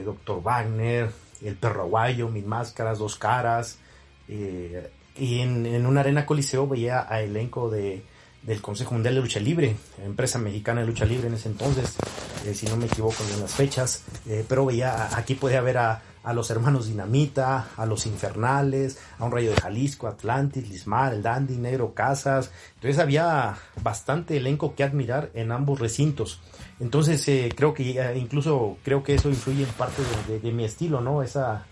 Doctor 0.05 0.41
Wagner, 0.41 1.09
el 1.43 1.55
perro 1.55 1.83
aguayo, 1.83 2.29
mil 2.29 2.45
máscaras, 2.45 2.99
dos 2.99 3.15
caras. 3.15 3.79
Eh, 4.27 4.89
y 5.15 5.39
en, 5.39 5.65
en, 5.65 5.85
una 5.85 6.01
arena 6.01 6.25
coliseo 6.25 6.67
veía 6.67 7.05
a 7.09 7.21
elenco 7.21 7.69
de, 7.69 8.03
del 8.43 8.61
Consejo 8.61 8.93
Mundial 8.93 9.15
de 9.15 9.21
Lucha 9.21 9.39
Libre, 9.39 9.75
empresa 10.03 10.39
mexicana 10.39 10.81
de 10.81 10.87
lucha 10.87 11.05
libre 11.05 11.27
en 11.27 11.33
ese 11.33 11.49
entonces, 11.49 11.97
eh, 12.45 12.53
si 12.53 12.65
no 12.67 12.77
me 12.77 12.85
equivoco 12.85 13.23
en 13.33 13.41
las 13.41 13.53
fechas, 13.53 14.03
eh, 14.25 14.45
pero 14.47 14.65
veía, 14.65 15.17
aquí 15.17 15.35
podía 15.35 15.61
ver 15.61 15.77
a, 15.77 16.01
a, 16.27 16.33
los 16.33 16.51
hermanos 16.51 16.87
Dinamita, 16.87 17.69
a 17.77 17.85
los 17.85 18.05
Infernales, 18.05 18.99
a 19.17 19.25
un 19.25 19.31
Rayo 19.31 19.51
de 19.51 19.61
Jalisco, 19.61 20.07
Atlantis, 20.07 20.69
Lismar, 20.69 21.13
el 21.13 21.23
Dandy, 21.23 21.55
Negro 21.57 21.93
Casas, 21.93 22.51
entonces 22.75 22.99
había 22.99 23.55
bastante 23.81 24.35
elenco 24.35 24.75
que 24.75 24.83
admirar 24.83 25.31
en 25.33 25.51
ambos 25.51 25.79
recintos. 25.79 26.41
Entonces 26.79 27.27
eh, 27.29 27.53
creo 27.55 27.73
que 27.73 27.99
eh, 27.99 28.17
incluso 28.17 28.77
creo 28.83 29.03
que 29.03 29.15
eso 29.15 29.29
influye 29.29 29.63
en 29.63 29.69
parte 29.69 30.01
de, 30.27 30.51
mi 30.51 30.65
estilo, 30.65 30.99
¿no? 30.99 31.23
Esa 31.23 31.65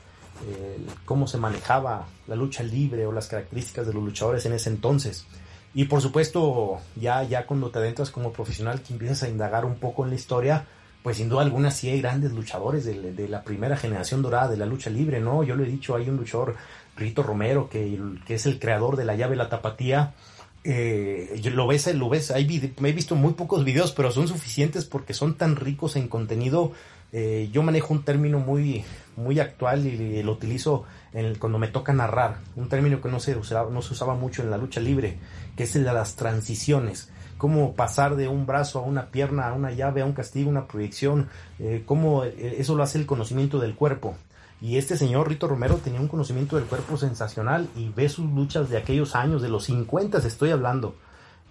eh, 0.47 0.79
cómo 1.05 1.27
se 1.27 1.37
manejaba 1.37 2.05
la 2.27 2.35
lucha 2.35 2.63
libre 2.63 3.05
o 3.05 3.11
las 3.11 3.27
características 3.27 3.87
de 3.87 3.93
los 3.93 4.03
luchadores 4.03 4.45
en 4.45 4.53
ese 4.53 4.69
entonces. 4.69 5.25
Y 5.73 5.85
por 5.85 6.01
supuesto, 6.01 6.79
ya, 6.95 7.23
ya 7.23 7.45
cuando 7.45 7.69
te 7.69 7.79
adentras 7.79 8.09
como 8.09 8.31
profesional, 8.31 8.81
que 8.81 8.93
empiezas 8.93 9.23
a 9.23 9.29
indagar 9.29 9.65
un 9.65 9.75
poco 9.75 10.05
en 10.05 10.11
la 10.11 10.15
historia, 10.15 10.65
pues 11.05 11.17
sin 11.17 11.29
duda 11.29 11.43
alguna 11.43 11.69
sí 11.69 11.87
hay 11.87 12.01
grandes 12.01 12.31
luchadores 12.31 12.83
de, 12.83 13.29
la 13.29 13.43
primera 13.43 13.77
generación 13.77 14.23
dorada 14.23 14.47
de 14.47 14.57
la 14.57 14.65
lucha 14.65 14.89
libre, 14.89 15.19
¿no? 15.19 15.43
Yo 15.43 15.55
lo 15.55 15.63
he 15.63 15.67
dicho, 15.67 15.95
hay 15.95 16.09
un 16.09 16.17
luchador, 16.17 16.55
Rito 16.97 17.21
Romero, 17.21 17.69
que, 17.69 17.99
es 18.27 18.47
el 18.47 18.57
creador 18.57 18.95
de 18.97 19.05
la 19.05 19.15
llave 19.15 19.35
La 19.35 19.47
Tapatía, 19.47 20.15
eh, 20.63 21.39
lo 21.53 21.67
ves, 21.67 21.93
lo 21.93 22.09
ves, 22.09 22.31
hay, 22.31 22.73
me 22.79 22.89
he 22.89 22.91
visto 22.91 23.13
muy 23.13 23.33
pocos 23.33 23.63
videos, 23.63 23.91
pero 23.91 24.09
son 24.09 24.27
suficientes 24.27 24.85
porque 24.85 25.13
son 25.13 25.35
tan 25.35 25.57
ricos 25.57 25.95
en 25.95 26.07
contenido. 26.07 26.71
Eh, 27.13 27.49
yo 27.53 27.61
manejo 27.61 27.93
un 27.93 28.03
término 28.03 28.39
muy, 28.39 28.83
muy 29.15 29.39
actual 29.39 29.85
y, 29.85 30.23
lo 30.23 30.31
utilizo 30.31 30.85
en 31.13 31.35
cuando 31.35 31.59
me 31.59 31.67
toca 31.67 31.93
narrar, 31.93 32.39
un 32.55 32.67
término 32.67 32.99
que 32.99 33.09
no 33.09 33.19
se, 33.19 33.35
usaba, 33.35 33.69
no 33.69 33.83
se 33.83 33.93
usaba 33.93 34.15
mucho 34.15 34.41
en 34.41 34.49
la 34.49 34.57
lucha 34.57 34.79
libre, 34.79 35.19
que 35.55 35.65
es 35.65 35.75
el 35.75 35.83
de 35.83 35.93
las 35.93 36.15
transiciones. 36.15 37.11
Cómo 37.37 37.73
pasar 37.73 38.15
de 38.15 38.27
un 38.27 38.45
brazo 38.45 38.79
a 38.79 38.83
una 38.83 39.07
pierna, 39.07 39.49
a 39.49 39.53
una 39.53 39.71
llave, 39.71 40.01
a 40.01 40.05
un 40.05 40.13
castigo, 40.13 40.49
una 40.49 40.67
proyección, 40.67 41.29
eh, 41.59 41.83
cómo 41.85 42.23
eso 42.23 42.75
lo 42.75 42.83
hace 42.83 42.97
el 42.97 43.05
conocimiento 43.05 43.59
del 43.59 43.75
cuerpo. 43.75 44.15
Y 44.61 44.77
este 44.77 44.97
señor 44.97 45.27
Rito 45.27 45.47
Romero 45.47 45.75
tenía 45.77 45.99
un 45.99 46.07
conocimiento 46.07 46.55
del 46.55 46.65
cuerpo 46.65 46.97
sensacional 46.97 47.67
y 47.75 47.89
ve 47.89 48.07
sus 48.09 48.25
luchas 48.31 48.69
de 48.69 48.77
aquellos 48.77 49.15
años, 49.15 49.41
de 49.41 49.49
los 49.49 49.65
50 49.65 50.19
estoy 50.19 50.51
hablando, 50.51 50.95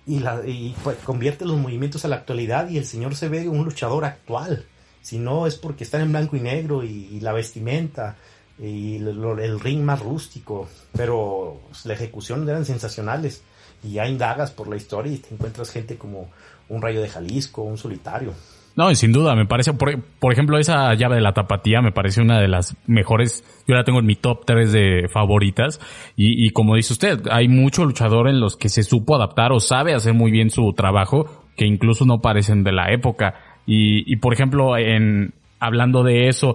y, 0.07 0.21
la, 0.21 0.41
y 0.47 0.75
pues, 0.83 0.97
convierte 0.99 1.45
los 1.45 1.57
movimientos 1.57 2.05
a 2.05 2.09
la 2.09 2.17
actualidad 2.17 2.69
y 2.69 2.79
el 2.79 2.85
señor 2.85 3.15
se 3.15 3.29
ve 3.29 3.49
un 3.49 3.65
luchador 3.65 4.05
actual. 4.05 4.65
Si 5.03 5.19
no 5.19 5.47
es 5.47 5.57
porque 5.57 5.85
están 5.85 6.01
en 6.01 6.13
blanco 6.13 6.37
y 6.37 6.41
negro 6.41 6.83
y, 6.83 7.21
la 7.21 7.33
vestimenta 7.33 8.17
y 8.59 8.97
el, 8.97 9.61
ring 9.61 9.83
más 9.83 10.01
rústico, 10.01 10.69
pero 10.93 11.61
la 11.85 11.93
ejecución 11.93 12.49
eran 12.49 12.65
sensacionales. 12.65 13.43
Y 13.85 13.93
ya 13.93 14.09
indagas 14.09 14.51
por 14.51 14.69
la 14.69 14.77
historia 14.77 15.13
y 15.13 15.19
te 15.19 15.35
encuentras 15.35 15.71
gente 15.71 15.97
como 15.97 16.31
un 16.69 16.83
Rayo 16.83 17.03
de 17.03 17.09
Jalisco, 17.09 17.63
un 17.63 17.77
solitario. 17.77 18.33
No, 18.77 18.91
y 18.91 18.97
sin 18.97 19.13
duda, 19.13 19.37
me 19.37 19.47
parece, 19.47 19.73
por, 19.73 20.03
por, 20.19 20.33
ejemplo, 20.33 20.59
esa 20.59 20.93
llave 20.95 21.17
de 21.17 21.21
la 21.21 21.33
tapatía 21.33 21.81
me 21.81 21.93
parece 21.93 22.21
una 22.21 22.41
de 22.41 22.49
las 22.49 22.77
mejores, 22.89 23.45
yo 23.69 23.77
la 23.77 23.85
tengo 23.85 24.01
en 24.01 24.07
mi 24.07 24.17
top 24.17 24.45
3 24.45 24.73
de 24.73 25.09
favoritas, 25.13 25.81
y, 26.17 26.45
y 26.45 26.51
como 26.51 26.75
dice 26.75 26.93
usted, 26.93 27.21
hay 27.31 27.47
mucho 27.47 27.85
luchador 27.85 28.29
en 28.29 28.41
los 28.41 28.57
que 28.57 28.69
se 28.69 28.83
supo 28.83 29.15
adaptar 29.15 29.53
o 29.53 29.61
sabe 29.61 29.95
hacer 29.95 30.13
muy 30.15 30.33
bien 30.33 30.51
su 30.51 30.73
trabajo, 30.73 31.45
que 31.57 31.67
incluso 31.67 32.05
no 32.05 32.21
parecen 32.21 32.65
de 32.65 32.73
la 32.73 32.93
época, 32.93 33.35
y, 33.65 34.13
y 34.13 34.17
por 34.17 34.35
ejemplo, 34.35 34.77
en, 34.77 35.35
hablando 35.61 36.03
de 36.03 36.29
eso, 36.29 36.55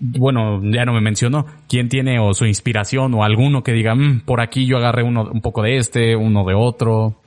bueno, 0.00 0.60
ya 0.62 0.84
no 0.84 0.92
me 0.92 1.00
mencionó, 1.00 1.46
quién 1.68 1.88
tiene 1.88 2.18
o 2.20 2.34
su 2.34 2.46
inspiración 2.46 3.14
o 3.14 3.24
alguno 3.24 3.62
que 3.62 3.72
diga, 3.72 3.94
mmm, 3.94 4.20
por 4.20 4.40
aquí 4.40 4.66
yo 4.66 4.76
agarré 4.76 5.02
uno, 5.02 5.28
un 5.30 5.40
poco 5.40 5.62
de 5.62 5.78
este, 5.78 6.16
uno 6.16 6.44
de 6.44 6.54
otro. 6.54 7.20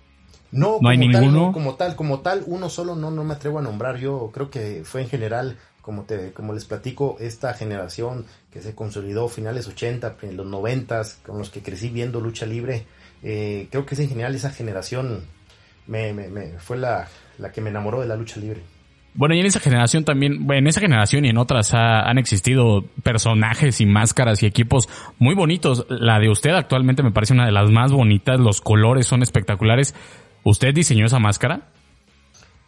No, 0.52 0.78
¿No 0.82 0.90
hay 0.90 0.98
ninguno. 0.98 1.22
Tal, 1.22 1.34
no, 1.34 1.52
como 1.52 1.76
tal, 1.76 1.96
como 1.96 2.20
tal, 2.20 2.44
uno 2.46 2.70
solo 2.70 2.96
no, 2.96 3.10
no 3.12 3.24
me 3.24 3.34
atrevo 3.34 3.60
a 3.60 3.62
nombrar. 3.62 3.98
Yo 3.98 4.32
creo 4.34 4.50
que 4.50 4.82
fue 4.84 5.02
en 5.02 5.10
general, 5.10 5.58
como 5.82 6.04
te, 6.04 6.34
como 6.34 6.54
les 6.54 6.66
platico, 6.66 7.18
esta 7.20 7.54
generación 7.54 8.26
que 8.52 8.62
se 8.62 8.76
consolidó 8.76 9.30
finales 9.30 9.68
80, 9.68 10.18
en 10.24 10.38
los 10.38 10.46
90, 10.46 11.02
con 11.26 11.38
los 11.38 11.50
que 11.50 11.62
crecí 11.62 11.90
viendo 11.90 12.20
lucha 12.20 12.46
libre. 12.46 12.86
Eh, 13.24 13.68
creo 13.72 13.86
que 13.86 13.96
es 13.96 14.02
en 14.02 14.10
general 14.10 14.36
esa 14.36 14.50
generación 14.50 15.22
me, 15.88 16.14
me, 16.14 16.28
me 16.28 16.60
fue 16.60 16.78
la, 16.78 17.08
la 17.38 17.52
que 17.52 17.62
me 17.62 17.70
enamoró 17.70 18.02
de 18.02 18.08
la 18.08 18.16
lucha 18.16 18.40
libre. 18.40 18.62
Bueno, 19.14 19.36
y 19.36 19.40
en 19.40 19.46
esa 19.46 19.60
generación 19.60 20.06
también, 20.06 20.50
en 20.50 20.68
esa 20.68 20.80
generación 20.80 21.26
y 21.26 21.30
en 21.30 21.38
otras 21.38 21.74
ha, 21.74 22.10
han 22.10 22.18
existido 22.18 22.86
personajes 23.04 23.82
y 23.82 23.86
máscaras 23.86 24.42
y 24.42 24.46
equipos 24.46 24.88
muy 25.20 25.36
bonitos. 25.36 25.86
La 25.90 26.20
de 26.20 26.30
usted 26.30 26.52
actualmente 26.52 27.04
me 27.04 27.12
parece 27.12 27.34
una 27.34 27.46
de 27.46 27.52
las 27.52 27.70
más 27.70 27.92
bonitas, 27.92 28.40
los 28.40 28.62
colores 28.62 29.06
son 29.08 29.22
espectaculares. 29.22 29.94
¿Usted 30.44 30.74
diseñó 30.74 31.06
esa 31.06 31.20
máscara? 31.20 31.72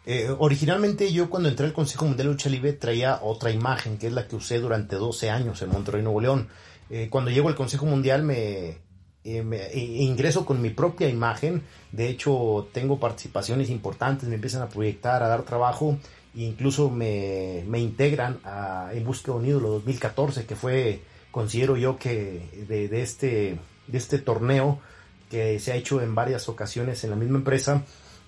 Eh, 0.06 0.28
originalmente 0.38 1.10
yo 1.12 1.30
cuando 1.30 1.48
entré 1.48 1.64
al 1.64 1.72
Consejo 1.72 2.04
Mundial 2.04 2.26
de 2.26 2.32
Lucha 2.34 2.50
Libre 2.50 2.74
traía 2.74 3.20
otra 3.22 3.50
imagen, 3.50 3.96
que 3.96 4.08
es 4.08 4.12
la 4.12 4.28
que 4.28 4.36
usé 4.36 4.60
durante 4.60 4.96
12 4.96 5.30
años 5.30 5.62
en 5.62 5.70
Monterrey, 5.70 6.02
Nuevo 6.02 6.20
León. 6.20 6.48
Eh, 6.90 7.08
cuando 7.10 7.30
llego 7.30 7.48
al 7.48 7.54
Consejo 7.54 7.86
Mundial 7.86 8.22
me, 8.22 8.78
eh, 9.24 9.42
me 9.42 9.72
ingreso 9.72 10.44
con 10.44 10.60
mi 10.60 10.68
propia 10.68 11.08
imagen, 11.08 11.62
de 11.92 12.10
hecho 12.10 12.68
tengo 12.72 13.00
participaciones 13.00 13.70
importantes, 13.70 14.28
me 14.28 14.34
empiezan 14.34 14.60
a 14.60 14.68
proyectar, 14.68 15.22
a 15.22 15.28
dar 15.28 15.44
trabajo, 15.44 15.98
incluso 16.36 16.90
me, 16.90 17.64
me 17.66 17.78
integran 17.78 18.40
a, 18.44 18.90
en 18.92 19.04
Busca 19.04 19.32
de 19.32 19.38
un 19.38 19.46
ídolo 19.46 19.70
2014, 19.70 20.46
que 20.46 20.56
fue, 20.56 21.02
considero 21.30 21.76
yo 21.76 21.98
que 21.98 22.66
de, 22.68 22.88
de, 22.88 23.02
este, 23.02 23.58
de 23.86 23.98
este 23.98 24.18
torneo, 24.18 24.80
que 25.30 25.58
se 25.58 25.72
ha 25.72 25.76
hecho 25.76 26.00
en 26.00 26.14
varias 26.14 26.48
ocasiones 26.48 27.02
en 27.04 27.10
la 27.10 27.16
misma 27.16 27.38
empresa, 27.38 27.84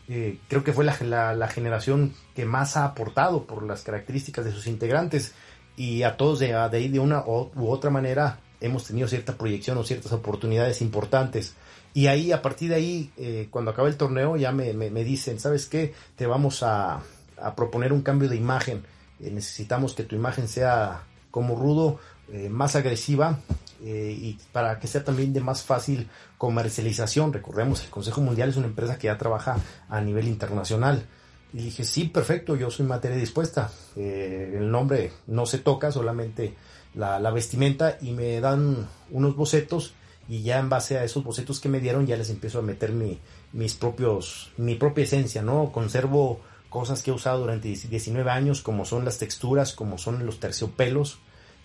eh, 0.08 0.38
creo 0.48 0.62
que 0.62 0.72
fue 0.72 0.84
la, 0.84 1.34
la, 1.34 1.48
generación 1.48 2.14
que 2.34 2.44
más 2.44 2.76
ha 2.76 2.84
aportado 2.84 3.44
por 3.44 3.64
las 3.64 3.82
características 3.82 4.44
de 4.44 4.52
sus 4.52 4.68
integrantes 4.68 5.34
y 5.76 6.04
a 6.04 6.16
todos 6.16 6.38
de, 6.38 6.48
de, 6.70 6.88
de 6.88 6.98
una 7.00 7.24
u 7.26 7.68
otra 7.68 7.90
manera 7.90 8.38
hemos 8.60 8.84
tenido 8.84 9.08
cierta 9.08 9.36
proyección 9.36 9.76
o 9.78 9.84
ciertas 9.84 10.12
oportunidades 10.12 10.80
importantes. 10.80 11.54
Y 11.92 12.08
ahí, 12.08 12.30
a 12.30 12.42
partir 12.42 12.70
de 12.70 12.74
ahí, 12.76 13.10
eh, 13.16 13.48
cuando 13.50 13.70
acaba 13.70 13.88
el 13.88 13.96
torneo, 13.96 14.36
ya 14.36 14.52
me, 14.52 14.72
me, 14.74 14.90
me, 14.90 15.02
dicen, 15.02 15.40
¿sabes 15.40 15.66
qué? 15.66 15.94
Te 16.14 16.26
vamos 16.26 16.62
a, 16.62 17.00
a 17.40 17.54
proponer 17.54 17.92
un 17.92 18.02
cambio 18.02 18.28
de 18.28 18.36
imagen. 18.36 18.84
Eh, 19.20 19.30
necesitamos 19.30 19.94
que 19.94 20.04
tu 20.04 20.14
imagen 20.14 20.48
sea 20.48 21.04
como 21.30 21.56
rudo, 21.56 21.98
eh, 22.32 22.48
más 22.48 22.76
agresiva 22.76 23.38
eh, 23.82 24.16
y 24.18 24.38
para 24.52 24.80
que 24.80 24.88
sea 24.88 25.04
también 25.04 25.32
de 25.32 25.40
más 25.40 25.62
fácil 25.62 26.08
comercialización. 26.38 27.32
Recordemos, 27.32 27.84
el 27.84 27.90
Consejo 27.90 28.20
Mundial 28.20 28.48
es 28.48 28.56
una 28.56 28.66
empresa 28.66 28.98
que 28.98 29.06
ya 29.06 29.18
trabaja 29.18 29.56
a 29.88 30.00
nivel 30.00 30.28
internacional. 30.28 31.06
Y 31.52 31.58
dije, 31.58 31.84
sí, 31.84 32.04
perfecto, 32.04 32.56
yo 32.56 32.70
soy 32.70 32.86
materia 32.86 33.16
dispuesta. 33.16 33.70
El 33.96 34.70
nombre 34.70 35.12
no 35.26 35.46
se 35.46 35.58
toca, 35.58 35.92
solamente 35.92 36.54
la, 36.94 37.18
la, 37.18 37.30
vestimenta 37.30 37.96
y 38.00 38.10
me 38.12 38.40
dan 38.40 38.88
unos 39.10 39.36
bocetos 39.36 39.94
y 40.28 40.42
ya 40.42 40.58
en 40.58 40.68
base 40.68 40.98
a 40.98 41.04
esos 41.04 41.22
bocetos 41.22 41.60
que 41.60 41.68
me 41.68 41.80
dieron 41.80 42.06
ya 42.06 42.16
les 42.16 42.30
empiezo 42.30 42.58
a 42.58 42.62
meter 42.62 42.92
mi, 42.92 43.20
mis 43.52 43.74
propios, 43.74 44.50
mi 44.56 44.74
propia 44.74 45.04
esencia, 45.04 45.42
¿no? 45.42 45.70
Conservo 45.72 46.40
cosas 46.76 47.02
que 47.02 47.10
he 47.10 47.14
usado 47.14 47.38
durante 47.40 47.68
19 47.68 48.30
años, 48.30 48.60
como 48.60 48.84
son 48.84 49.06
las 49.06 49.16
texturas, 49.16 49.72
como 49.72 49.96
son 49.96 50.26
los 50.26 50.40
terciopelos. 50.40 51.18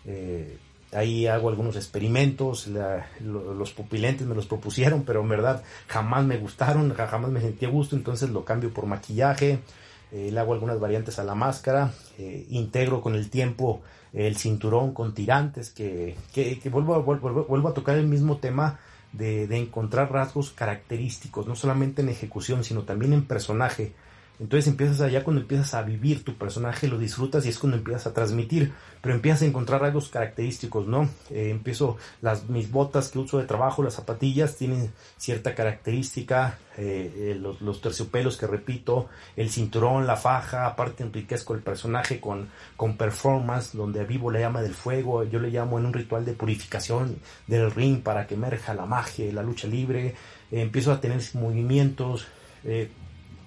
Eh, 0.06 0.58
ahí 0.94 1.28
hago 1.28 1.50
algunos 1.50 1.76
experimentos, 1.76 2.70
los 3.20 3.74
pupilentes 3.74 4.26
me 4.26 4.36
los 4.36 4.46
propusieron, 4.46 5.04
pero 5.04 5.20
en 5.20 5.28
verdad 5.28 5.64
jamás 5.90 6.24
me 6.24 6.38
gustaron, 6.38 6.94
jamás 6.94 7.30
me 7.30 7.42
sentí 7.42 7.66
a 7.66 7.70
gusto, 7.70 7.98
entonces 7.98 8.30
lo 8.30 8.46
cambio 8.46 8.74
por 8.74 8.86
maquillaje, 8.86 9.60
eh, 10.14 10.30
le 10.32 10.40
hago 10.40 10.54
algunas 10.54 10.80
variantes 10.80 11.20
a 11.20 11.26
la 11.26 11.36
máscara, 11.36 11.92
eh, 12.18 12.46
integro 12.50 13.02
con 13.02 13.14
el 13.16 13.30
tiempo 13.30 13.82
el 14.14 14.38
cinturón 14.38 14.94
con 14.94 15.14
tirantes, 15.14 15.72
que, 15.72 16.16
que, 16.34 16.70
vuelvo, 16.70 17.04
vuelvo, 17.04 17.44
vuelvo, 17.50 17.68
a 17.68 17.74
tocar 17.74 17.98
el 17.98 18.08
mismo 18.08 18.38
tema 18.38 18.80
de, 19.12 19.46
de 19.46 19.58
encontrar 19.58 20.10
rasgos 20.10 20.52
característicos, 20.52 21.48
no 21.48 21.58
solamente 21.58 22.02
en 22.02 22.08
ejecución, 22.08 22.64
sino 22.64 22.84
también 22.84 23.12
en 23.12 23.26
personaje 23.26 23.92
entonces 24.42 24.68
empiezas 24.68 25.02
allá 25.02 25.24
cuando 25.24 25.44
empiezas 25.44 25.76
a 25.76 25.84
vivir 25.84 26.24
tu 26.24 26.34
personaje, 26.34 26.88
lo 26.88 26.98
disfrutas 26.98 27.46
y 27.46 27.50
es 27.50 27.60
cuando 27.60 27.78
empiezas 27.78 28.08
a 28.08 28.14
transmitir, 28.14 28.74
pero 29.00 29.14
empiezas 29.14 29.44
a 29.44 29.46
encontrar 29.46 29.84
algo 29.84 30.02
característicos, 30.10 30.88
¿no? 30.88 31.08
Eh, 31.30 31.52
empiezo, 31.52 31.98
las, 32.22 32.50
mis 32.50 32.72
botas 32.72 33.10
que 33.10 33.20
uso 33.20 33.38
de 33.38 33.46
trabajo, 33.46 33.84
las 33.84 33.94
zapatillas, 33.94 34.56
tienen 34.56 34.92
cierta 35.16 35.54
característica, 35.54 36.58
eh, 36.76 37.14
eh, 37.16 37.38
los, 37.40 37.62
los, 37.62 37.82
terciopelos 37.82 38.36
que 38.36 38.48
repito, 38.48 39.10
el 39.36 39.52
cinturón, 39.52 40.08
la 40.08 40.16
faja, 40.16 40.66
aparte 40.66 41.04
enriquezco 41.04 41.54
el 41.54 41.62
personaje 41.62 42.20
con, 42.20 42.50
con 42.76 42.98
performance, 42.98 43.78
donde 43.78 44.04
vivo 44.06 44.32
la 44.32 44.40
llama 44.40 44.64
del 44.64 44.74
fuego, 44.74 45.24
yo 45.24 45.40
le 45.40 45.52
llamo 45.52 45.78
en 45.78 45.86
un 45.86 45.94
ritual 45.94 46.26
de 46.26 46.34
purificación 46.34 47.18
del 47.46 47.70
ring 47.70 48.02
para 48.02 48.26
que 48.26 48.34
emerja 48.34 48.74
la 48.74 48.88
magia, 48.88 49.32
la 49.32 49.44
lucha 49.44 49.68
libre, 49.68 50.16
empiezo 50.50 50.92
a 50.92 51.00
tener 51.00 51.22
movimientos, 51.36 52.26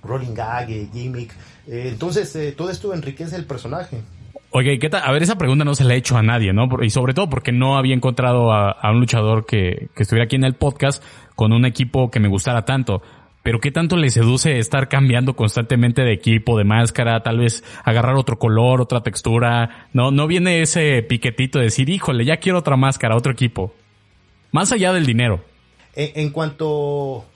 rolling 0.04 0.34
gag, 0.34 0.70
eh, 0.70 0.88
gimmick. 0.92 1.32
Eh, 1.66 1.88
entonces, 1.88 2.34
eh, 2.36 2.52
todo 2.52 2.70
esto 2.70 2.94
enriquece 2.94 3.36
el 3.36 3.44
personaje. 3.44 4.02
Oye, 4.50 4.78
¿qué 4.78 4.88
tal? 4.88 5.02
A 5.04 5.10
ver, 5.10 5.22
esa 5.22 5.36
pregunta 5.36 5.64
no 5.64 5.74
se 5.74 5.84
la 5.84 5.94
he 5.94 5.96
hecho 5.96 6.16
a 6.16 6.22
nadie, 6.22 6.52
¿no? 6.52 6.68
Y 6.80 6.90
sobre 6.90 7.12
todo 7.12 7.28
porque 7.28 7.50
no 7.50 7.76
había 7.76 7.94
encontrado 7.94 8.52
a, 8.52 8.78
un 8.90 9.00
luchador 9.00 9.46
que, 9.46 9.88
que, 9.96 10.04
estuviera 10.04 10.26
aquí 10.26 10.36
en 10.36 10.44
el 10.44 10.54
podcast 10.54 11.02
con 11.34 11.52
un 11.52 11.64
equipo 11.64 12.10
que 12.10 12.20
me 12.20 12.28
gustara 12.28 12.64
tanto. 12.64 13.02
Pero 13.42 13.58
¿qué 13.58 13.72
tanto 13.72 13.96
le 13.96 14.10
seduce 14.10 14.58
estar 14.58 14.88
cambiando 14.88 15.34
constantemente 15.34 16.02
de 16.02 16.12
equipo, 16.12 16.56
de 16.56 16.64
máscara, 16.64 17.22
tal 17.22 17.38
vez 17.38 17.64
agarrar 17.82 18.14
otro 18.14 18.38
color, 18.38 18.80
otra 18.80 19.02
textura? 19.02 19.88
No, 19.92 20.12
no 20.12 20.28
viene 20.28 20.62
ese 20.62 21.02
piquetito 21.02 21.58
de 21.58 21.66
decir, 21.66 21.90
híjole, 21.90 22.24
ya 22.24 22.36
quiero 22.36 22.60
otra 22.60 22.76
máscara, 22.76 23.16
otro 23.16 23.32
equipo. 23.32 23.74
Más 24.52 24.70
allá 24.70 24.92
del 24.92 25.04
dinero. 25.04 25.44
en 25.96 26.30
cuanto 26.30 27.26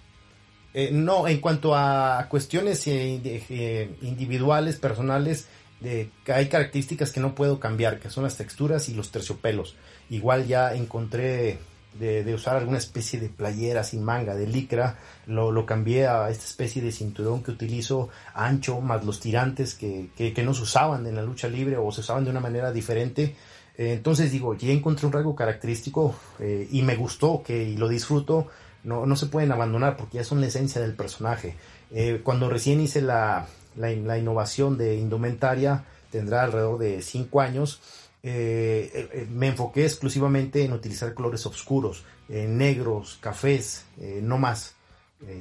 eh, 0.81 0.91
no, 0.93 1.27
en 1.27 1.41
cuanto 1.41 1.75
a 1.75 2.25
cuestiones 2.31 2.87
eh, 2.87 3.21
eh, 3.25 3.97
individuales, 4.03 4.77
personales, 4.77 5.49
hay 5.83 6.49
características 6.49 7.11
que 7.11 7.19
no 7.19 7.35
puedo 7.35 7.59
cambiar, 7.59 7.99
que 7.99 8.11
son 8.11 8.23
las 8.23 8.37
texturas 8.37 8.89
y 8.89 8.95
los 8.95 9.11
terciopelos. 9.11 9.75
Igual 10.09 10.47
ya 10.47 10.73
encontré 10.75 11.59
de, 11.99 12.33
usar 12.33 12.55
alguna 12.55 12.79
especie 12.79 13.19
de 13.19 13.29
playera 13.29 13.83
sin 13.83 14.05
manga, 14.05 14.37
de 14.37 14.47
licra, 14.47 15.01
lo, 15.27 15.67
cambié 15.67 16.07
a 16.07 16.31
esta 16.31 16.45
especie 16.45 16.81
de 16.81 16.93
cinturón 16.93 17.43
que 17.43 17.51
utilizo 17.51 18.09
ancho, 18.33 18.81
más 18.81 19.05
los 19.05 19.19
tirantes 19.19 19.75
que, 19.75 20.11
que, 20.17 20.43
no 20.45 20.55
se 20.55 20.63
usaban 20.63 21.05
en 21.09 21.17
la 21.17 21.23
lucha 21.23 21.49
libre 21.49 21.77
o 21.77 21.91
se 21.91 22.03
usaban 22.03 22.23
de 22.23 22.31
una 22.31 22.41
manera 22.41 22.71
diferente. 22.71 23.35
entonces 23.77 24.31
digo, 24.31 24.55
ya 24.55 24.71
encontré 24.71 25.07
un 25.07 25.13
rasgo 25.13 25.35
característico 25.35 26.15
y 26.71 26.83
me 26.83 26.95
gustó, 26.95 27.43
que 27.43 27.65
y 27.65 27.77
lo 27.77 27.89
disfruto 27.89 28.47
no, 28.89 29.05
no 29.05 29.17
se 29.17 29.27
pueden 29.27 29.53
abandonar 29.53 29.97
porque 29.97 30.17
ya 30.17 30.25
son 30.25 30.41
la 30.41 30.47
esencia 30.47 30.81
del 30.81 30.95
personaje. 30.95 31.55
Eh, 31.93 32.21
cuando 32.25 32.49
recién 32.49 32.81
hice 32.81 33.03
la, 33.03 33.47
la, 33.77 34.19
innovación 34.19 34.79
de 34.79 34.97
indumentaria, 34.97 35.85
tendrá 36.11 36.43
alrededor 36.43 36.79
de 36.79 37.03
5 37.03 37.41
años, 37.41 37.81
eh, 38.23 39.11
eh, 39.13 39.27
me 39.31 39.49
enfoqué 39.49 39.85
exclusivamente 39.85 40.65
en 40.65 40.73
utilizar 40.73 41.13
colores 41.15 41.45
oscuros, 41.47 42.05
negros, 42.29 43.19
cafés, 43.23 43.87
no 44.21 44.37
más. 44.37 44.75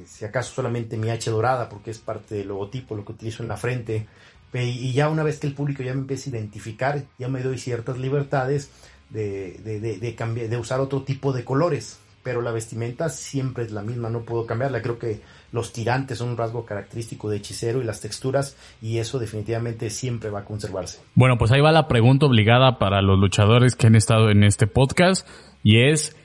si 0.06 0.24
acaso 0.24 0.54
solamente 0.54 0.96
mi 0.96 1.10
H 1.10 1.30
dorada, 1.30 1.68
porque 1.68 1.90
es 1.90 1.98
parte 1.98 2.36
del 2.36 2.48
logotipo, 2.48 2.96
lo 2.96 3.04
que 3.04 3.12
utilizo 3.12 3.42
en 3.42 3.48
la 3.50 3.58
frente. 3.58 4.06
Y 4.54 4.92
ya 4.94 5.10
una 5.10 5.22
vez 5.22 5.38
que 5.38 5.46
el 5.46 5.54
público 5.54 5.82
ya 5.82 5.92
me 5.92 6.00
empieza 6.00 6.30
a 6.30 6.32
identificar, 6.32 7.04
ya 7.18 7.28
me 7.28 7.42
doy 7.42 7.58
ciertas 7.58 7.98
libertades 7.98 8.70
de, 9.10 9.60
de, 9.62 9.98
de, 9.98 10.14
cambiar, 10.14 10.48
de 10.48 10.56
usar 10.56 10.80
otro 10.80 11.02
tipo 11.02 11.34
de 11.34 11.44
colores 11.44 11.98
pero 12.28 12.42
la 12.42 12.52
vestimenta 12.52 13.08
siempre 13.08 13.64
es 13.64 13.72
la 13.72 13.80
misma, 13.80 14.10
no 14.10 14.20
puedo 14.20 14.44
cambiarla. 14.44 14.82
Creo 14.82 14.98
que 14.98 15.22
los 15.50 15.72
tirantes 15.72 16.18
son 16.18 16.28
un 16.28 16.36
rasgo 16.36 16.66
característico 16.66 17.30
de 17.30 17.38
hechicero 17.38 17.80
y 17.80 17.84
las 17.84 18.02
texturas, 18.02 18.54
y 18.82 18.98
eso 18.98 19.18
definitivamente 19.18 19.88
siempre 19.88 20.28
va 20.28 20.40
a 20.40 20.44
conservarse. 20.44 21.00
Bueno, 21.14 21.38
pues 21.38 21.52
ahí 21.52 21.62
va 21.62 21.72
la 21.72 21.88
pregunta 21.88 22.26
obligada 22.26 22.78
para 22.78 23.00
los 23.00 23.18
luchadores 23.18 23.76
que 23.76 23.86
han 23.86 23.94
estado 23.94 24.28
en 24.28 24.44
este 24.44 24.66
podcast, 24.66 25.26
y 25.62 25.88
es, 25.88 26.18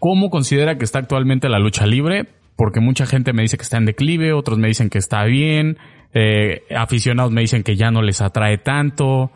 ¿cómo 0.00 0.28
considera 0.28 0.76
que 0.76 0.84
está 0.84 0.98
actualmente 0.98 1.48
la 1.48 1.60
lucha 1.60 1.86
libre? 1.86 2.28
Porque 2.56 2.80
mucha 2.80 3.06
gente 3.06 3.32
me 3.32 3.42
dice 3.42 3.56
que 3.56 3.62
está 3.62 3.76
en 3.76 3.86
declive, 3.86 4.32
otros 4.32 4.58
me 4.58 4.66
dicen 4.66 4.90
que 4.90 4.98
está 4.98 5.22
bien, 5.22 5.78
eh, 6.14 6.64
aficionados 6.74 7.30
me 7.30 7.42
dicen 7.42 7.62
que 7.62 7.76
ya 7.76 7.92
no 7.92 8.02
les 8.02 8.22
atrae 8.22 8.58
tanto. 8.58 9.30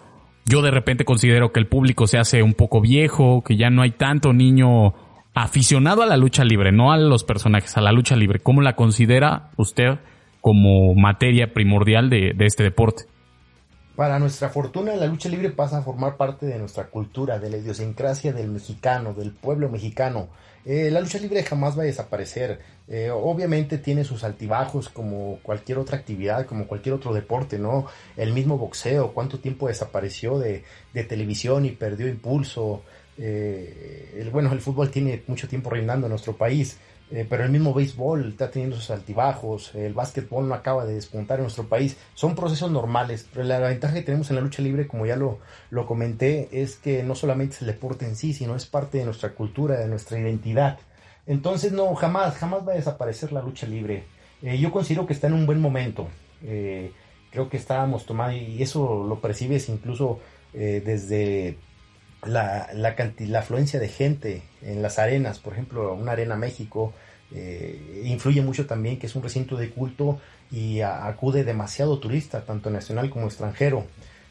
Yo 0.46 0.62
de 0.62 0.72
repente 0.72 1.04
considero 1.04 1.52
que 1.52 1.60
el 1.60 1.68
público 1.68 2.08
se 2.08 2.18
hace 2.18 2.42
un 2.42 2.54
poco 2.54 2.80
viejo, 2.80 3.44
que 3.44 3.56
ya 3.56 3.70
no 3.70 3.82
hay 3.82 3.92
tanto 3.92 4.32
niño 4.32 5.05
aficionado 5.36 6.02
a 6.02 6.06
la 6.06 6.16
lucha 6.16 6.44
libre, 6.44 6.72
no 6.72 6.92
a 6.92 6.96
los 6.96 7.22
personajes, 7.22 7.76
a 7.76 7.82
la 7.82 7.92
lucha 7.92 8.16
libre, 8.16 8.38
¿cómo 8.38 8.62
la 8.62 8.74
considera 8.74 9.50
usted 9.58 9.98
como 10.40 10.94
materia 10.94 11.52
primordial 11.52 12.08
de, 12.08 12.34
este 12.38 12.62
deporte? 12.62 13.04
Para 13.96 14.18
nuestra 14.18 14.48
fortuna, 14.48 14.96
la 14.96 15.06
lucha 15.06 15.28
libre 15.28 15.50
pasa 15.50 15.78
a 15.78 15.82
formar 15.82 16.16
parte 16.16 16.46
de 16.46 16.58
nuestra 16.58 16.86
cultura, 16.86 17.38
de 17.38 17.50
la 17.50 17.58
idiosincrasia 17.58 18.32
del 18.32 18.48
mexicano, 18.48 19.12
del 19.12 19.30
pueblo 19.32 19.68
mexicano. 19.68 20.28
Eh, 20.64 20.90
la 20.90 21.00
lucha 21.00 21.18
libre 21.18 21.42
jamás 21.42 21.76
va 21.76 21.82
a 21.82 21.86
desaparecer. 21.86 22.60
Eh, 22.88 23.10
obviamente 23.10 23.76
tiene 23.76 24.04
sus 24.04 24.24
altibajos 24.24 24.88
como 24.88 25.38
cualquier 25.42 25.76
otra 25.76 25.98
actividad, 25.98 26.46
como 26.46 26.66
cualquier 26.66 26.94
otro 26.94 27.12
deporte, 27.12 27.58
¿no? 27.58 27.86
El 28.16 28.32
mismo 28.32 28.56
boxeo, 28.56 29.12
cuánto 29.12 29.38
tiempo 29.38 29.68
desapareció 29.68 30.38
de, 30.38 30.64
de 30.94 31.04
televisión 31.04 31.66
y 31.66 31.72
perdió 31.72 32.08
impulso. 32.08 32.82
Eh, 33.18 34.18
el, 34.18 34.30
bueno, 34.30 34.52
el 34.52 34.60
fútbol 34.60 34.90
tiene 34.90 35.22
mucho 35.26 35.48
tiempo 35.48 35.70
reinando 35.70 36.06
en 36.06 36.10
nuestro 36.10 36.36
país, 36.36 36.78
eh, 37.10 37.26
pero 37.28 37.44
el 37.44 37.50
mismo 37.50 37.72
béisbol 37.72 38.30
está 38.30 38.50
teniendo 38.50 38.76
sus 38.76 38.90
altibajos, 38.90 39.74
el 39.74 39.94
básquetbol 39.94 40.48
no 40.48 40.54
acaba 40.54 40.84
de 40.84 40.94
despuntar 40.94 41.38
en 41.38 41.44
nuestro 41.44 41.68
país. 41.68 41.96
Son 42.14 42.34
procesos 42.34 42.70
normales, 42.70 43.26
pero 43.32 43.44
la, 43.44 43.58
ventaja 43.60 43.94
que 43.94 44.02
tenemos 44.02 44.28
en 44.30 44.36
la 44.36 44.42
lucha 44.42 44.62
libre, 44.62 44.86
como 44.86 45.06
ya 45.06 45.16
lo, 45.16 45.38
lo 45.70 45.86
comenté, 45.86 46.48
es 46.52 46.76
que 46.76 47.02
no 47.02 47.14
solamente 47.14 47.54
es 47.54 47.60
el 47.62 47.68
deporte 47.68 48.06
en 48.06 48.16
sí, 48.16 48.34
sino 48.34 48.56
es 48.56 48.66
parte 48.66 48.98
de 48.98 49.04
nuestra 49.04 49.34
cultura, 49.34 49.78
de 49.78 49.88
nuestra 49.88 50.18
identidad. 50.18 50.78
Entonces, 51.26 51.72
no, 51.72 51.94
jamás, 51.94 52.36
jamás 52.36 52.66
va 52.66 52.72
a 52.72 52.76
desaparecer 52.76 53.32
la 53.32 53.42
lucha 53.42 53.66
libre. 53.66 54.04
Eh, 54.42 54.58
yo 54.58 54.70
considero 54.70 55.06
que 55.06 55.12
está 55.12 55.26
en 55.28 55.34
un 55.34 55.46
buen 55.46 55.60
momento. 55.60 56.08
creo 57.30 57.50
que 57.50 57.56
estábamos 57.56 58.06
tomando, 58.06 58.36
y 58.36 58.62
eso 58.62 59.04
lo 59.04 59.20
percibes 59.20 59.68
incluso 59.68 60.20
desde 60.52 61.58
la, 62.26 62.68
la, 62.74 63.38
afluencia 63.38 63.80
de 63.80 63.88
gente 63.88 64.42
en 64.62 64.82
las 64.82 64.98
arenas, 64.98 65.38
por 65.38 65.52
ejemplo, 65.52 65.94
una 65.94 66.12
arena 66.12 66.36
México, 66.36 66.92
eh, 67.32 68.02
influye 68.04 68.40
mucho 68.42 68.66
también 68.66 68.98
que 68.98 69.06
es 69.06 69.16
un 69.16 69.22
recinto 69.22 69.56
de 69.56 69.70
culto 69.70 70.20
y 70.50 70.80
acude 70.80 71.44
demasiado 71.44 71.98
turista, 71.98 72.42
tanto 72.42 72.70
nacional 72.70 73.10
como 73.10 73.26
extranjero. 73.26 73.84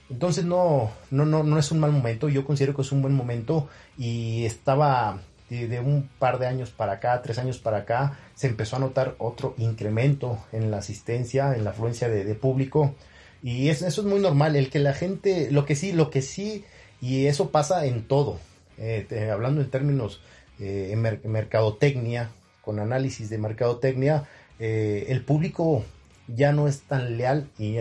Entonces 0.09 0.45
no, 0.45 0.91
no, 1.11 1.25
no, 1.25 1.43
no 1.43 1.59
es 1.59 1.71
un 1.71 1.79
mal 1.79 1.91
momento, 1.91 2.29
yo 2.29 2.45
considero 2.45 2.75
que 2.75 2.83
es 2.83 2.91
un 2.91 3.01
buen 3.01 3.15
momento 3.15 3.67
y 3.97 4.45
estaba 4.45 5.19
de, 5.49 5.79
un 5.79 6.09
par 6.19 6.39
de 6.39 6.47
años 6.47 6.69
para 6.69 6.93
acá, 6.93 7.21
tres 7.21 7.37
años 7.39 7.57
para 7.57 7.79
acá, 7.79 8.19
se 8.35 8.47
empezó 8.47 8.75
a 8.75 8.79
notar 8.79 9.15
otro 9.17 9.55
incremento 9.57 10.39
en 10.51 10.71
la 10.71 10.77
asistencia, 10.77 11.55
en 11.55 11.63
la 11.63 11.71
afluencia 11.71 12.07
de 12.07 12.35
público. 12.35 12.95
Y 13.45 13.69
eso 13.69 13.87
es 13.87 14.03
muy 14.03 14.19
normal, 14.19 14.55
el 14.55 14.71
que 14.71 14.79
la 14.79 14.93
gente, 14.93 15.51
lo 15.51 15.65
que 15.65 15.75
sí, 15.75 15.91
lo 15.91 16.09
que 16.09 16.23
sí 16.23 16.65
y 17.01 17.27
eso 17.27 17.49
pasa 17.49 17.85
en 17.85 18.07
todo. 18.07 18.39
Eh, 18.77 19.29
hablando 19.31 19.61
en 19.61 19.69
términos 19.69 20.21
eh, 20.59 20.95
mercadotecnia, 21.23 22.29
con 22.61 22.79
análisis 22.79 23.29
de 23.29 23.37
mercadotecnia, 23.37 24.27
eh, 24.59 25.05
el 25.09 25.23
público 25.23 25.83
ya 26.27 26.51
no 26.51 26.67
es 26.67 26.81
tan 26.81 27.17
leal 27.17 27.49
y 27.59 27.77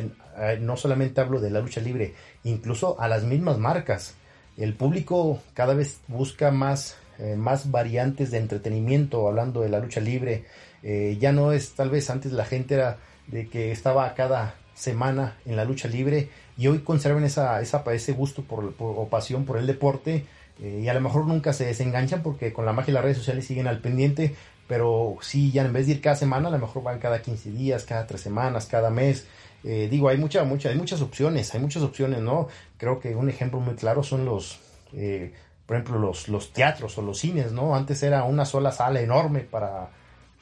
no 0.61 0.77
solamente 0.77 1.20
hablo 1.20 1.40
de 1.40 1.50
la 1.50 1.61
lucha 1.61 1.81
libre, 1.81 2.14
incluso 2.42 3.00
a 3.00 3.09
las 3.09 3.22
mismas 3.22 3.59
marcas. 3.59 4.14
El 4.59 4.74
público 4.74 5.40
cada 5.55 5.74
vez 5.74 6.00
busca 6.09 6.50
más, 6.50 6.96
más 7.37 7.70
variantes 7.70 8.31
de 8.31 8.38
entretenimiento, 8.38 9.27
hablando 9.27 9.62
de 9.62 9.70
la 9.70 9.79
lucha 9.79 10.00
libre. 10.00 10.44
ya 10.83 11.33
no 11.33 11.53
es 11.53 11.74
tal 11.74 11.88
vez 11.88 12.11
antes 12.11 12.33
la 12.33 12.44
gente 12.44 12.74
era 12.74 12.98
de 13.29 13.48
que 13.48 13.72
estaba 13.72 14.12
cada 14.14 14.57
semana 14.74 15.37
en 15.46 15.56
la 15.56 15.64
lucha 15.64 15.88
libre 15.88 16.28
y 16.56 16.66
hoy 16.66 16.80
conservan 16.80 17.24
esa, 17.24 17.60
esa, 17.60 17.84
ese 17.92 18.12
gusto 18.12 18.42
por, 18.42 18.74
o 18.78 19.08
pasión 19.08 19.44
por 19.44 19.58
el 19.58 19.66
deporte 19.66 20.26
eh, 20.62 20.82
y 20.84 20.88
a 20.88 20.94
lo 20.94 21.00
mejor 21.00 21.26
nunca 21.26 21.52
se 21.52 21.66
desenganchan 21.66 22.22
porque 22.22 22.52
con 22.52 22.64
la 22.64 22.72
magia 22.72 22.87
de 22.87 22.92
las 22.94 23.04
redes 23.04 23.18
sociales 23.18 23.46
siguen 23.46 23.66
al 23.66 23.80
pendiente, 23.80 24.34
pero 24.68 25.16
sí, 25.20 25.50
ya 25.50 25.64
en 25.64 25.72
vez 25.72 25.87
de 25.87 25.94
ir 25.94 26.00
cada 26.00 26.16
semana, 26.16 26.48
a 26.48 26.52
lo 26.52 26.58
mejor 26.58 26.82
van 26.82 26.98
cada 26.98 27.22
15 27.22 27.50
días, 27.50 27.84
cada 27.84 28.06
tres 28.06 28.20
semanas, 28.20 28.66
cada 28.66 28.90
mes. 28.90 29.26
Eh, 29.64 29.88
digo, 29.90 30.08
hay, 30.08 30.18
mucha, 30.18 30.44
mucha, 30.44 30.68
hay 30.68 30.76
muchas 30.76 31.00
opciones, 31.00 31.54
hay 31.54 31.60
muchas 31.60 31.82
opciones, 31.82 32.20
¿no? 32.20 32.48
Creo 32.76 33.00
que 33.00 33.16
un 33.16 33.28
ejemplo 33.28 33.60
muy 33.60 33.74
claro 33.74 34.02
son 34.02 34.24
los, 34.24 34.60
eh, 34.92 35.32
por 35.66 35.76
ejemplo, 35.76 35.98
los, 35.98 36.28
los 36.28 36.52
teatros 36.52 36.96
o 36.98 37.02
los 37.02 37.18
cines, 37.18 37.52
¿no? 37.52 37.74
Antes 37.74 38.02
era 38.02 38.24
una 38.24 38.44
sola 38.44 38.72
sala 38.72 39.00
enorme 39.00 39.40
para 39.40 39.90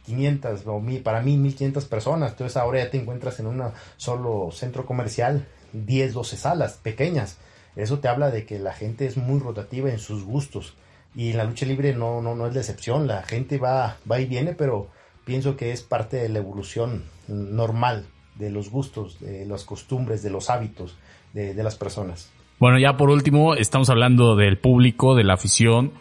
500 0.07 0.63
o 0.67 0.83
para 1.03 1.23
mí 1.23 1.37
1500 1.37 1.85
personas, 1.87 2.33
entonces 2.33 2.57
ahora 2.57 2.85
ya 2.85 2.91
te 2.91 2.99
encuentras 2.99 3.39
en 3.41 3.47
un 3.47 3.63
solo 3.97 4.51
centro 4.53 4.87
comercial 4.87 5.47
10, 5.73 6.13
12 6.15 6.37
salas 6.37 6.75
pequeñas. 6.83 7.39
Eso 7.77 8.01
te 8.01 8.09
habla 8.09 8.31
de 8.31 8.45
que 8.45 8.59
la 8.59 8.73
gente 8.73 9.07
es 9.07 9.17
muy 9.17 9.41
rotativa 9.41 9.91
en 9.91 9.99
sus 9.99 10.25
gustos. 10.25 10.75
Y 11.15 11.31
en 11.31 11.39
la 11.39 11.45
lucha 11.45 11.67
libre 11.67 11.95
no, 11.95 12.21
no, 12.21 12.35
no 12.35 12.47
es 12.47 12.55
la 12.55 12.61
excepción. 12.61 13.07
La 13.07 13.23
gente 13.23 13.59
va, 13.59 13.97
va 14.11 14.21
y 14.21 14.27
viene, 14.27 14.55
pero 14.55 14.89
pienso 15.25 15.57
que 15.57 15.73
es 15.73 15.83
parte 15.83 16.17
de 16.19 16.29
la 16.29 16.39
evolución 16.39 17.05
normal 17.29 18.07
de 18.35 18.51
los 18.51 18.71
gustos, 18.71 19.21
de 19.21 19.47
las 19.47 19.65
costumbres, 19.65 20.23
de 20.23 20.31
los 20.31 20.51
hábitos 20.51 20.97
de 21.33 21.55
las 21.63 21.77
personas. 21.77 22.31
Bueno, 22.59 22.79
ya 22.79 22.97
por 22.97 23.11
último, 23.11 23.55
estamos 23.55 23.91
hablando 23.91 24.37
del 24.37 24.59
público, 24.59 25.15
de 25.17 25.25
la 25.25 25.35
afición. 25.35 25.93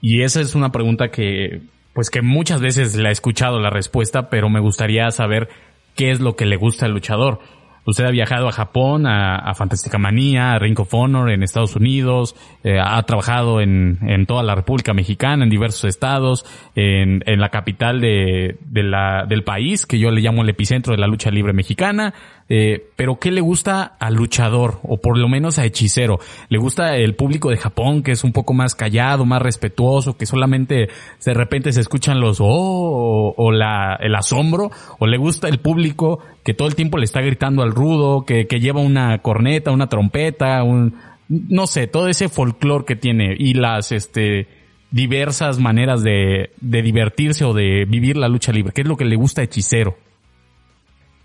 Y 0.00 0.22
esa 0.22 0.40
es 0.40 0.54
una 0.54 0.72
pregunta 0.72 1.10
que, 1.10 1.62
pues 1.92 2.10
que 2.10 2.22
muchas 2.22 2.60
veces 2.60 2.96
la 2.96 3.08
he 3.08 3.12
escuchado 3.12 3.58
la 3.60 3.70
respuesta, 3.70 4.30
pero 4.30 4.48
me 4.48 4.60
gustaría 4.60 5.10
saber 5.10 5.48
qué 5.94 6.10
es 6.10 6.20
lo 6.20 6.36
que 6.36 6.46
le 6.46 6.56
gusta 6.56 6.86
al 6.86 6.92
luchador. 6.92 7.40
Usted 7.86 8.04
ha 8.04 8.10
viajado 8.10 8.46
a 8.46 8.52
Japón, 8.52 9.06
a, 9.06 9.36
a 9.36 9.54
Fantástica 9.54 9.98
Manía, 9.98 10.52
a 10.52 10.58
Ring 10.58 10.78
of 10.78 10.92
Honor 10.92 11.30
en 11.30 11.42
Estados 11.42 11.76
Unidos, 11.76 12.36
eh, 12.62 12.78
ha 12.78 13.02
trabajado 13.04 13.60
en, 13.60 13.98
en, 14.02 14.26
toda 14.26 14.42
la 14.42 14.54
República 14.54 14.92
Mexicana, 14.92 15.44
en 15.44 15.50
diversos 15.50 15.84
estados, 15.84 16.44
en, 16.74 17.22
en 17.26 17.40
la 17.40 17.48
capital 17.48 18.00
de, 18.00 18.58
de 18.60 18.82
la, 18.82 19.24
del 19.26 19.44
país, 19.44 19.86
que 19.86 19.98
yo 19.98 20.10
le 20.10 20.20
llamo 20.20 20.42
el 20.42 20.50
epicentro 20.50 20.92
de 20.92 21.00
la 21.00 21.06
lucha 21.06 21.30
libre 21.30 21.54
mexicana, 21.54 22.12
eh, 22.52 22.90
pero 22.96 23.20
¿qué 23.20 23.30
le 23.30 23.40
gusta 23.40 23.96
al 24.00 24.14
luchador? 24.14 24.80
O 24.82 24.96
por 24.96 25.16
lo 25.16 25.28
menos 25.28 25.60
a 25.60 25.64
hechicero. 25.64 26.18
¿Le 26.48 26.58
gusta 26.58 26.96
el 26.96 27.14
público 27.14 27.48
de 27.50 27.56
Japón, 27.56 28.02
que 28.02 28.10
es 28.10 28.24
un 28.24 28.32
poco 28.32 28.54
más 28.54 28.74
callado, 28.74 29.24
más 29.24 29.40
respetuoso, 29.40 30.16
que 30.16 30.26
solamente 30.26 30.88
de 31.24 31.34
repente 31.34 31.72
se 31.72 31.80
escuchan 31.80 32.18
los 32.18 32.40
oh 32.40 32.46
o, 32.48 33.34
o 33.36 33.52
la, 33.52 33.96
el 34.00 34.16
asombro? 34.16 34.72
¿O 34.98 35.06
le 35.06 35.16
gusta 35.16 35.48
el 35.48 35.60
público 35.60 36.18
que 36.42 36.52
todo 36.52 36.66
el 36.66 36.74
tiempo 36.74 36.98
le 36.98 37.04
está 37.04 37.20
gritando 37.20 37.62
al 37.62 37.70
rudo, 37.70 38.24
que, 38.24 38.48
que 38.48 38.58
lleva 38.58 38.80
una 38.80 39.18
corneta, 39.18 39.70
una 39.70 39.88
trompeta, 39.88 40.64
un, 40.64 40.96
no 41.28 41.68
sé, 41.68 41.86
todo 41.86 42.08
ese 42.08 42.28
folclore 42.28 42.84
que 42.84 42.96
tiene 42.96 43.36
y 43.38 43.54
las, 43.54 43.92
este, 43.92 44.48
diversas 44.90 45.60
maneras 45.60 46.02
de, 46.02 46.50
de 46.60 46.82
divertirse 46.82 47.44
o 47.44 47.54
de 47.54 47.84
vivir 47.84 48.16
la 48.16 48.26
lucha 48.26 48.50
libre? 48.50 48.72
¿Qué 48.74 48.80
es 48.80 48.88
lo 48.88 48.96
que 48.96 49.04
le 49.04 49.14
gusta 49.14 49.40
a 49.40 49.44
Hechicero? 49.44 50.09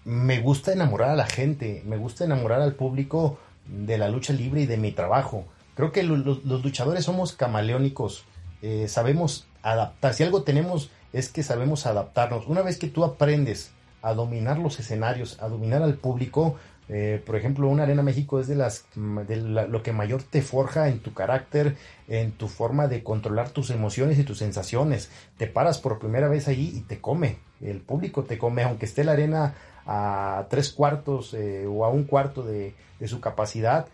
Me 0.06 0.40
gusta 0.40 0.72
enamorar 0.72 1.10
a 1.10 1.16
la 1.16 1.26
gente, 1.26 1.82
me 1.86 1.98
gusta 1.98 2.24
enamorar 2.24 2.62
al 2.62 2.76
público 2.76 3.40
de 3.66 3.98
la 3.98 4.08
lucha 4.08 4.34
libre 4.34 4.62
y 4.62 4.66
de 4.68 4.78
mi 4.78 4.92
trabajo. 4.92 5.46
Creo 5.74 5.92
que 5.92 6.04
los, 6.04 6.46
luchadores 6.46 7.04
somos 7.04 7.34
camaleónicos, 7.34 8.24
eh, 8.62 8.88
sabemos 8.88 9.48
adaptar. 9.64 10.14
Si 10.14 10.24
algo 10.24 10.44
tenemos 10.44 10.92
es 11.12 11.30
que 11.30 11.44
sabemos 11.44 11.88
adaptarnos. 11.88 12.48
Una 12.48 12.62
vez 12.62 12.78
que 12.78 12.88
tú 12.88 13.04
aprendes 13.04 13.72
a 14.04 14.14
dominar 14.14 14.60
los 14.60 14.80
escenarios, 14.80 15.42
a 15.42 15.50
dominar 15.50 15.82
al 15.82 15.96
público, 15.96 16.56
eh, 16.88 17.22
por 17.26 17.36
ejemplo, 17.36 17.68
una 17.68 17.84
Arena 17.84 18.04
México 18.04 18.40
es 18.40 18.48
de 18.48 18.56
las 18.56 18.86
de 18.96 19.38
la, 19.38 19.66
lo 19.66 19.82
que 19.82 19.92
mayor 19.92 20.22
te 20.22 20.44
forja 20.44 20.88
en 20.88 21.00
tu 21.00 21.16
carácter, 21.16 21.78
en 22.08 22.32
tu 22.32 22.48
forma 22.48 22.88
de 22.88 23.02
controlar 23.02 23.50
tus 23.50 23.72
emociones 23.72 24.20
y 24.20 24.24
tus 24.24 24.38
sensaciones. 24.38 25.10
Te 25.38 25.48
paras 25.48 25.80
por 25.80 25.98
primera 25.98 26.28
vez 26.28 26.48
allí 26.48 26.72
y 26.76 26.82
te 26.82 27.02
come. 27.02 27.40
El 27.60 27.82
público 27.82 28.24
te 28.24 28.38
come, 28.38 28.62
aunque 28.62 28.86
esté 28.86 29.04
la 29.04 29.14
arena 29.14 29.56
a 29.86 30.48
tres 30.50 30.72
cuartos 30.72 31.34
eh, 31.34 31.66
o 31.68 31.86
a 31.86 31.90
un 31.90 32.06
cuarto 32.06 32.44
de, 32.44 32.74
su 33.06 33.20
capacidad, 33.20 33.88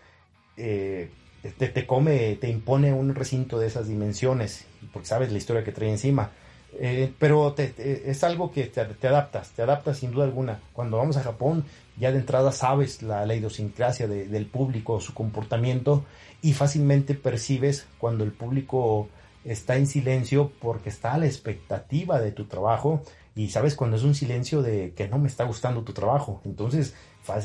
eh, 0.56 1.10
te, 1.58 1.68
te, 1.68 1.86
come, 1.86 2.36
te 2.36 2.48
impone 2.48 2.92
un 2.92 3.14
recinto 3.14 3.58
de 3.58 3.66
esas 3.66 3.88
dimensiones, 3.88 4.64
porque 4.92 5.08
sabes 5.08 5.32
la 5.32 5.38
historia 5.38 5.64
que 5.64 5.72
trae 5.72 5.90
encima. 5.90 6.30
Eh, 6.74 7.12
pero 7.18 7.52
te, 7.52 8.10
es 8.10 8.24
algo 8.24 8.50
que 8.50 8.64
te, 8.64 8.80
adaptas, 8.80 9.50
te 9.50 9.62
adaptas 9.62 9.98
sin 9.98 10.12
duda 10.12 10.24
alguna. 10.24 10.60
Cuando 10.72 10.96
vamos 10.96 11.16
a 11.18 11.22
Japón, 11.22 11.64
ya 11.98 12.12
de 12.12 12.18
entrada 12.18 12.52
sabes 12.52 13.02
la, 13.02 13.26
la 13.26 13.34
idiosincrasia 13.34 14.08
de, 14.08 14.26
del 14.26 14.46
público, 14.46 15.00
su 15.00 15.12
comportamiento, 15.12 16.04
y 16.40 16.54
fácilmente 16.54 17.14
percibes 17.14 17.86
cuando 17.98 18.24
el 18.24 18.32
público 18.32 19.08
está 19.44 19.76
en 19.76 19.86
silencio 19.86 20.52
porque 20.60 20.88
está 20.88 21.14
a 21.14 21.18
la 21.18 21.26
expectativa 21.26 22.20
de 22.20 22.32
tu 22.32 22.46
trabajo 22.46 23.02
y 23.34 23.48
sabes 23.48 23.74
cuando 23.74 23.96
es 23.96 24.02
un 24.02 24.14
silencio 24.14 24.62
de 24.62 24.92
que 24.94 25.08
no 25.08 25.18
me 25.18 25.28
está 25.28 25.44
gustando 25.44 25.82
tu 25.82 25.92
trabajo. 25.92 26.40
Entonces, 26.44 26.94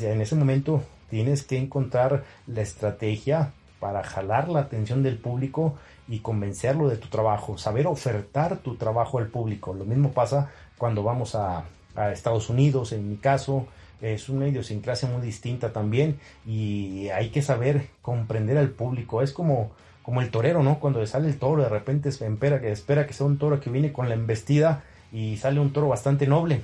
en 0.02 0.20
ese 0.20 0.34
momento 0.34 0.82
tienes 1.08 1.42
que 1.42 1.58
encontrar 1.58 2.24
la 2.46 2.60
estrategia 2.60 3.52
para 3.80 4.02
jalar 4.02 4.48
la 4.48 4.60
atención 4.60 5.02
del 5.02 5.18
público 5.18 5.76
y 6.08 6.18
convencerlo 6.18 6.88
de 6.88 6.96
tu 6.96 7.08
trabajo, 7.08 7.58
saber 7.58 7.86
ofertar 7.86 8.58
tu 8.58 8.76
trabajo 8.76 9.18
al 9.18 9.28
público. 9.28 9.72
Lo 9.72 9.84
mismo 9.84 10.12
pasa 10.12 10.50
cuando 10.76 11.02
vamos 11.02 11.34
a, 11.34 11.64
Estados 12.12 12.48
Unidos, 12.48 12.92
en 12.92 13.08
mi 13.08 13.16
caso, 13.16 13.66
es 14.00 14.28
una 14.28 14.46
idiosincrasia 14.46 15.08
muy 15.08 15.20
distinta 15.20 15.72
también 15.72 16.20
y 16.46 17.08
hay 17.08 17.30
que 17.30 17.42
saber 17.42 17.88
comprender 18.02 18.56
al 18.56 18.68
público. 18.68 19.20
Es 19.20 19.32
como, 19.32 19.72
como 20.04 20.20
el 20.20 20.30
torero, 20.30 20.62
¿no? 20.62 20.78
Cuando 20.78 21.04
sale 21.06 21.26
el 21.26 21.40
toro, 21.40 21.64
de 21.64 21.68
repente 21.68 22.08
espera 22.08 22.56
espera 22.68 23.04
que 23.04 23.12
sea 23.14 23.26
un 23.26 23.38
toro 23.38 23.58
que 23.58 23.70
viene 23.70 23.92
con 23.92 24.08
la 24.08 24.14
embestida 24.14 24.84
y 25.12 25.36
sale 25.36 25.60
un 25.60 25.72
toro 25.72 25.88
bastante 25.88 26.26
noble. 26.26 26.62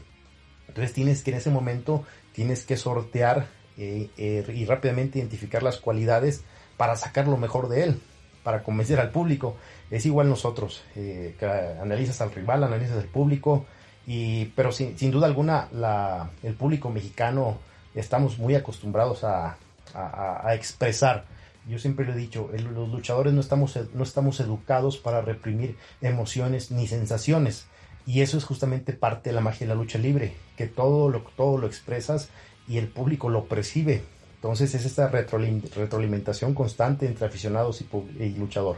Entonces 0.68 0.92
tienes 0.92 1.22
que 1.22 1.30
en 1.30 1.36
ese 1.36 1.50
momento 1.50 2.04
tienes 2.32 2.64
que 2.64 2.76
sortear 2.76 3.46
eh, 3.78 4.10
eh, 4.16 4.44
y 4.54 4.64
rápidamente 4.64 5.18
identificar 5.18 5.62
las 5.62 5.78
cualidades 5.78 6.42
para 6.76 6.96
sacar 6.96 7.28
lo 7.28 7.36
mejor 7.36 7.68
de 7.68 7.84
él, 7.84 8.00
para 8.42 8.62
convencer 8.62 8.98
al 8.98 9.10
público. 9.10 9.56
Es 9.90 10.06
igual 10.06 10.28
nosotros, 10.28 10.82
eh, 10.96 11.36
analizas 11.80 12.20
al 12.20 12.32
rival, 12.32 12.64
analizas 12.64 12.98
al 12.98 13.08
público, 13.08 13.66
y, 14.06 14.46
pero 14.56 14.72
sin, 14.72 14.98
sin 14.98 15.10
duda 15.10 15.26
alguna 15.26 15.68
la, 15.72 16.30
el 16.42 16.54
público 16.54 16.90
mexicano 16.90 17.58
estamos 17.94 18.38
muy 18.38 18.54
acostumbrados 18.54 19.24
a, 19.24 19.56
a, 19.94 20.46
a 20.46 20.54
expresar. 20.54 21.24
Yo 21.66 21.78
siempre 21.78 22.04
lo 22.04 22.12
he 22.12 22.16
dicho, 22.16 22.50
los 22.52 22.90
luchadores 22.90 23.32
no 23.32 23.40
estamos, 23.40 23.78
no 23.94 24.02
estamos 24.02 24.40
educados 24.40 24.98
para 24.98 25.22
reprimir 25.22 25.78
emociones 26.02 26.70
ni 26.70 26.86
sensaciones 26.86 27.66
y 28.06 28.20
eso 28.20 28.36
es 28.36 28.44
justamente 28.44 28.92
parte 28.92 29.30
de 29.30 29.34
la 29.34 29.40
magia 29.40 29.66
de 29.66 29.74
la 29.74 29.80
lucha 29.80 29.98
libre, 29.98 30.34
que 30.56 30.66
todo 30.66 31.08
lo, 31.08 31.20
todo 31.36 31.58
lo 31.58 31.66
expresas 31.66 32.28
y 32.68 32.78
el 32.78 32.88
público 32.88 33.28
lo 33.28 33.44
percibe. 33.44 34.02
Entonces 34.36 34.74
es 34.74 34.84
esta 34.84 35.08
retroalimentación 35.08 36.54
constante 36.54 37.06
entre 37.06 37.26
aficionados 37.26 37.80
y, 37.80 38.22
y 38.22 38.34
luchador. 38.36 38.76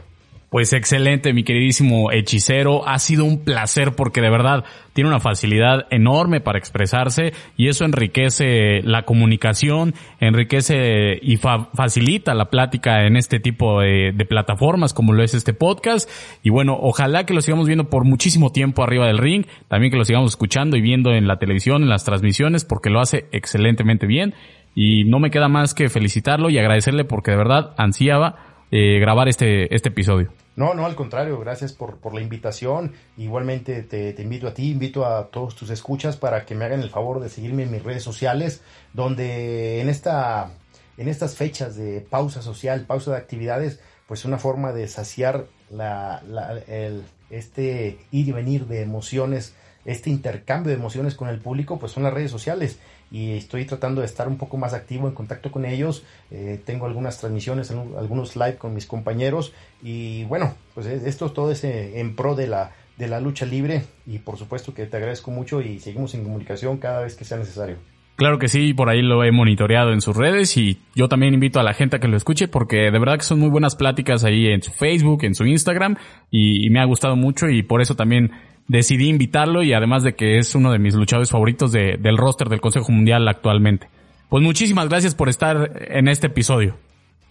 Pues 0.49 0.71
excelente, 0.71 1.33
mi 1.33 1.43
queridísimo 1.43 2.09
hechicero. 2.09 2.87
Ha 2.87 2.99
sido 2.99 3.25
un 3.25 3.43
placer 3.43 3.95
porque 3.97 4.21
de 4.21 4.29
verdad 4.29 4.63
tiene 4.93 5.09
una 5.09 5.19
facilidad 5.19 5.87
enorme 5.89 6.39
para 6.39 6.57
expresarse 6.57 7.33
y 7.57 7.67
eso 7.67 7.83
enriquece 7.83 8.81
la 8.83 9.03
comunicación, 9.03 9.93
enriquece 10.21 11.19
y 11.21 11.35
fa 11.35 11.69
facilita 11.73 12.33
la 12.33 12.49
plática 12.49 13.05
en 13.05 13.17
este 13.17 13.41
tipo 13.41 13.81
de, 13.81 14.13
de, 14.15 14.25
plataformas 14.25 14.93
como 14.93 15.11
lo 15.11 15.21
es 15.21 15.33
este 15.33 15.53
podcast. 15.53 16.09
Y 16.43 16.49
bueno, 16.49 16.77
ojalá 16.79 17.25
que 17.25 17.33
lo 17.33 17.41
sigamos 17.41 17.67
viendo 17.67 17.89
por 17.89 18.05
muchísimo 18.05 18.53
tiempo 18.53 18.83
arriba 18.83 19.05
del 19.05 19.17
ring, 19.17 19.45
también 19.67 19.91
que 19.91 19.97
lo 19.97 20.05
sigamos 20.05 20.31
escuchando 20.31 20.77
y 20.77 20.81
viendo 20.81 21.11
en 21.11 21.27
la 21.27 21.39
televisión, 21.39 21.83
en 21.83 21.89
las 21.89 22.05
transmisiones, 22.05 22.63
porque 22.63 22.89
lo 22.89 23.01
hace 23.01 23.25
excelentemente 23.33 24.07
bien. 24.07 24.33
Y 24.73 25.03
no 25.05 25.19
me 25.19 25.29
queda 25.29 25.49
más 25.49 25.73
que 25.73 25.89
felicitarlo 25.89 26.49
y 26.49 26.57
agradecerle 26.57 27.03
porque 27.03 27.31
de 27.31 27.37
verdad 27.37 27.73
ansiaba 27.77 28.56
eh, 28.71 28.99
grabar 28.99 29.27
este, 29.27 29.73
este 29.73 29.89
episodio. 29.89 30.31
No, 30.55 30.73
no, 30.73 30.85
al 30.85 30.95
contrario, 30.95 31.39
gracias 31.39 31.71
por, 31.73 31.97
por 31.97 32.13
la 32.13 32.21
invitación. 32.21 32.93
Igualmente 33.15 33.83
te, 33.83 34.13
te, 34.13 34.23
invito 34.23 34.47
a 34.47 34.53
ti, 34.53 34.71
invito 34.71 35.05
a 35.05 35.27
todos 35.27 35.55
tus 35.55 35.69
escuchas 35.69 36.17
para 36.17 36.45
que 36.45 36.55
me 36.55 36.65
hagan 36.65 36.81
el 36.81 36.89
favor 36.89 37.19
de 37.19 37.29
seguirme 37.29 37.63
en 37.63 37.71
mis 37.71 37.83
redes 37.83 38.03
sociales, 38.03 38.63
donde 38.93 39.81
en 39.81 39.89
esta 39.89 40.51
en 40.97 41.07
estas 41.07 41.35
fechas 41.35 41.75
de 41.75 42.01
pausa 42.01 42.41
social, 42.41 42.85
pausa 42.87 43.11
de 43.11 43.17
actividades, 43.17 43.79
pues 44.07 44.25
una 44.25 44.39
forma 44.39 44.73
de 44.73 44.87
saciar 44.87 45.45
la, 45.69 46.21
la, 46.27 46.59
el, 46.67 47.03
este 47.29 47.99
ir 48.11 48.27
y 48.27 48.31
venir 48.31 48.67
de 48.67 48.81
emociones, 48.81 49.55
este 49.85 50.09
intercambio 50.09 50.71
de 50.71 50.77
emociones 50.77 51.15
con 51.15 51.29
el 51.29 51.39
público, 51.39 51.79
pues 51.79 51.91
son 51.91 52.03
las 52.03 52.13
redes 52.13 52.31
sociales 52.31 52.79
y 53.09 53.37
estoy 53.37 53.65
tratando 53.65 54.01
de 54.01 54.07
estar 54.07 54.27
un 54.27 54.37
poco 54.37 54.57
más 54.57 54.73
activo 54.73 55.07
en 55.07 55.13
contacto 55.13 55.51
con 55.51 55.65
ellos. 55.65 56.03
Eh, 56.31 56.59
tengo 56.65 56.85
algunas 56.85 57.17
transmisiones, 57.19 57.71
algunos 57.71 58.35
live 58.35 58.57
con 58.57 58.73
mis 58.73 58.85
compañeros 58.85 59.53
y 59.81 60.25
bueno, 60.25 60.55
pues 60.73 60.87
esto 60.87 61.31
todo 61.31 61.51
es 61.51 61.63
en 61.63 62.15
pro 62.15 62.35
de 62.35 62.47
la, 62.47 62.71
de 62.97 63.07
la 63.07 63.19
lucha 63.19 63.45
libre 63.45 63.83
y 64.05 64.19
por 64.19 64.37
supuesto 64.37 64.73
que 64.73 64.85
te 64.85 64.97
agradezco 64.97 65.31
mucho 65.31 65.61
y 65.61 65.79
seguimos 65.79 66.13
en 66.15 66.23
comunicación 66.23 66.77
cada 66.77 67.01
vez 67.01 67.15
que 67.15 67.25
sea 67.25 67.37
necesario. 67.37 67.77
Claro 68.17 68.39
que 68.39 68.47
sí, 68.47 68.73
por 68.73 68.89
ahí 68.89 69.03
lo 69.03 69.23
he 69.23 69.31
monitoreado 69.31 69.93
en 69.93 70.01
sus 70.01 70.17
redes 70.17 70.57
y 70.57 70.79
yo 70.95 71.07
también 71.07 71.35
invito 71.35 71.59
a 71.59 71.63
la 71.63 71.75
gente 71.75 71.97
a 71.97 71.99
que 71.99 72.07
lo 72.07 72.17
escuche 72.17 72.47
porque 72.47 72.89
de 72.89 72.99
verdad 72.99 73.17
que 73.17 73.23
son 73.23 73.39
muy 73.39 73.49
buenas 73.49 73.75
pláticas 73.75 74.23
ahí 74.23 74.47
en 74.47 74.63
su 74.63 74.71
Facebook, 74.71 75.23
en 75.23 75.35
su 75.35 75.45
Instagram 75.45 75.97
y, 76.31 76.67
me 76.71 76.79
ha 76.79 76.85
gustado 76.85 77.15
mucho 77.15 77.47
y 77.47 77.61
por 77.61 77.79
eso 77.79 77.95
también 77.95 78.31
decidí 78.67 79.07
invitarlo 79.07 79.61
y 79.61 79.73
además 79.73 80.01
de 80.01 80.15
que 80.15 80.39
es 80.39 80.55
uno 80.55 80.71
de 80.71 80.79
mis 80.79 80.95
luchadores 80.95 81.29
favoritos 81.29 81.71
de, 81.71 81.97
del 81.99 82.17
roster 82.17 82.49
del 82.49 82.59
Consejo 82.59 82.91
Mundial 82.91 83.27
actualmente. 83.27 83.87
Pues 84.29 84.43
muchísimas 84.43 84.89
gracias 84.89 85.13
por 85.13 85.29
estar 85.29 85.71
en 85.87 86.07
este 86.07 86.25
episodio. 86.25 86.75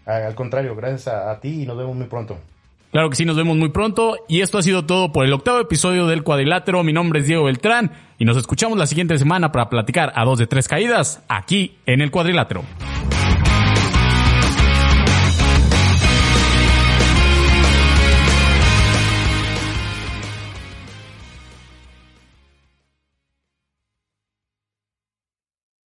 Al 0.06 0.36
contrario, 0.36 0.76
gracias 0.76 1.08
a 1.08 1.40
ti 1.40 1.62
y 1.62 1.66
nos 1.66 1.76
vemos 1.76 1.96
muy 1.96 2.06
pronto. 2.06 2.38
Claro 2.96 3.10
que 3.10 3.16
sí, 3.16 3.26
nos 3.26 3.36
vemos 3.36 3.58
muy 3.58 3.68
pronto. 3.68 4.16
Y 4.26 4.40
esto 4.40 4.56
ha 4.56 4.62
sido 4.62 4.86
todo 4.86 5.12
por 5.12 5.26
el 5.26 5.32
octavo 5.34 5.60
episodio 5.60 6.06
del 6.06 6.22
Cuadrilátero. 6.22 6.82
Mi 6.82 6.94
nombre 6.94 7.20
es 7.20 7.26
Diego 7.26 7.44
Beltrán 7.44 7.92
y 8.18 8.24
nos 8.24 8.38
escuchamos 8.38 8.78
la 8.78 8.86
siguiente 8.86 9.18
semana 9.18 9.52
para 9.52 9.68
platicar 9.68 10.14
a 10.14 10.24
dos 10.24 10.38
de 10.38 10.46
tres 10.46 10.66
caídas 10.66 11.22
aquí 11.28 11.76
en 11.84 12.00
el 12.00 12.10
Cuadrilátero. 12.10 12.64